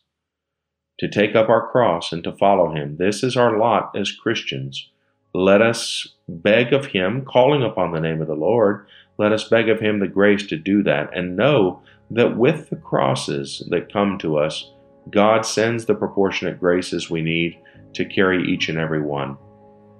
To 1.01 1.09
take 1.09 1.37
up 1.37 1.49
our 1.49 1.71
cross 1.71 2.13
and 2.13 2.25
to 2.25 2.33
follow 2.33 2.75
him, 2.75 2.97
this 2.97 3.23
is 3.23 3.37
our 3.37 3.57
lot 3.57 3.93
as 3.97 4.11
Christians. 4.11 4.91
Let 5.33 5.63
us 5.63 6.09
beg 6.29 6.73
of 6.73 6.87
him, 6.87 7.25
calling 7.25 7.63
upon 7.63 7.93
the 7.93 8.01
name 8.01 8.21
of 8.21 8.27
the 8.27 8.35
Lord, 8.35 8.87
let 9.19 9.33
us 9.33 9.49
beg 9.49 9.69
of 9.69 9.81
him 9.81 9.99
the 9.99 10.07
grace 10.07 10.47
to 10.47 10.57
do 10.57 10.83
that 10.85 11.17
and 11.17 11.37
know 11.37 11.83
that 12.11 12.37
with 12.37 12.71
the 12.71 12.77
crosses 12.77 13.67
that 13.71 13.93
come 13.93 14.17
to 14.19 14.39
us, 14.39 14.71
God 15.11 15.45
sends 15.45 15.85
the 15.85 15.95
proportionate 15.95 16.61
graces 16.61 17.11
we 17.11 17.21
need 17.21 17.59
to 17.95 18.05
carry 18.05 18.43
each 18.45 18.69
and 18.69 18.79
every 18.79 19.03
one. 19.03 19.37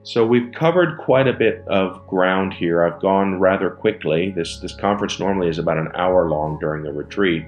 So 0.05 0.25
we've 0.25 0.53
covered 0.53 0.99
quite 0.99 1.27
a 1.27 1.33
bit 1.33 1.65
of 1.67 2.07
ground 2.07 2.55
here. 2.55 2.85
I've 2.85 3.01
gone 3.01 3.41
rather 3.41 3.71
quickly. 3.71 4.31
This 4.31 4.59
this 4.61 4.75
conference 4.75 5.19
normally 5.19 5.49
is 5.49 5.59
about 5.59 5.77
an 5.77 5.91
hour 5.95 6.29
long 6.31 6.59
during 6.61 6.83
the 6.83 6.93
retreat. 6.93 7.45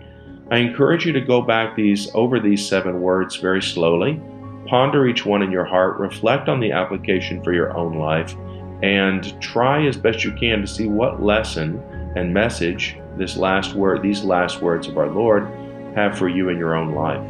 I 0.50 0.58
encourage 0.58 1.06
you 1.06 1.12
to 1.12 1.20
go 1.20 1.40
back 1.40 1.76
these 1.76 2.10
over 2.12 2.40
these 2.40 2.66
seven 2.68 3.00
words 3.00 3.36
very 3.36 3.62
slowly. 3.62 4.20
Ponder 4.66 5.06
each 5.06 5.24
one 5.24 5.42
in 5.42 5.50
your 5.50 5.64
heart, 5.64 5.98
reflect 5.98 6.48
on 6.48 6.60
the 6.60 6.72
application 6.72 7.42
for 7.42 7.52
your 7.52 7.74
own 7.76 7.94
life, 7.96 8.34
and 8.82 9.40
try 9.40 9.86
as 9.86 9.96
best 9.96 10.24
you 10.24 10.32
can 10.32 10.60
to 10.60 10.66
see 10.66 10.86
what 10.86 11.22
lesson 11.22 11.82
and 12.16 12.32
message 12.32 12.96
this 13.16 13.36
last 13.36 13.74
word, 13.74 14.02
these 14.02 14.24
last 14.24 14.62
words 14.62 14.88
of 14.88 14.96
our 14.96 15.08
Lord 15.08 15.48
have 15.94 16.16
for 16.16 16.28
you 16.28 16.48
in 16.48 16.58
your 16.58 16.74
own 16.74 16.94
life. 16.94 17.20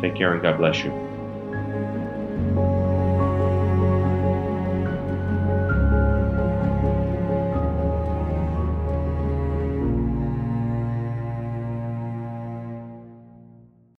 Take 0.00 0.16
care 0.16 0.32
and 0.32 0.42
God 0.42 0.58
bless 0.58 0.82
you. 0.82 2.69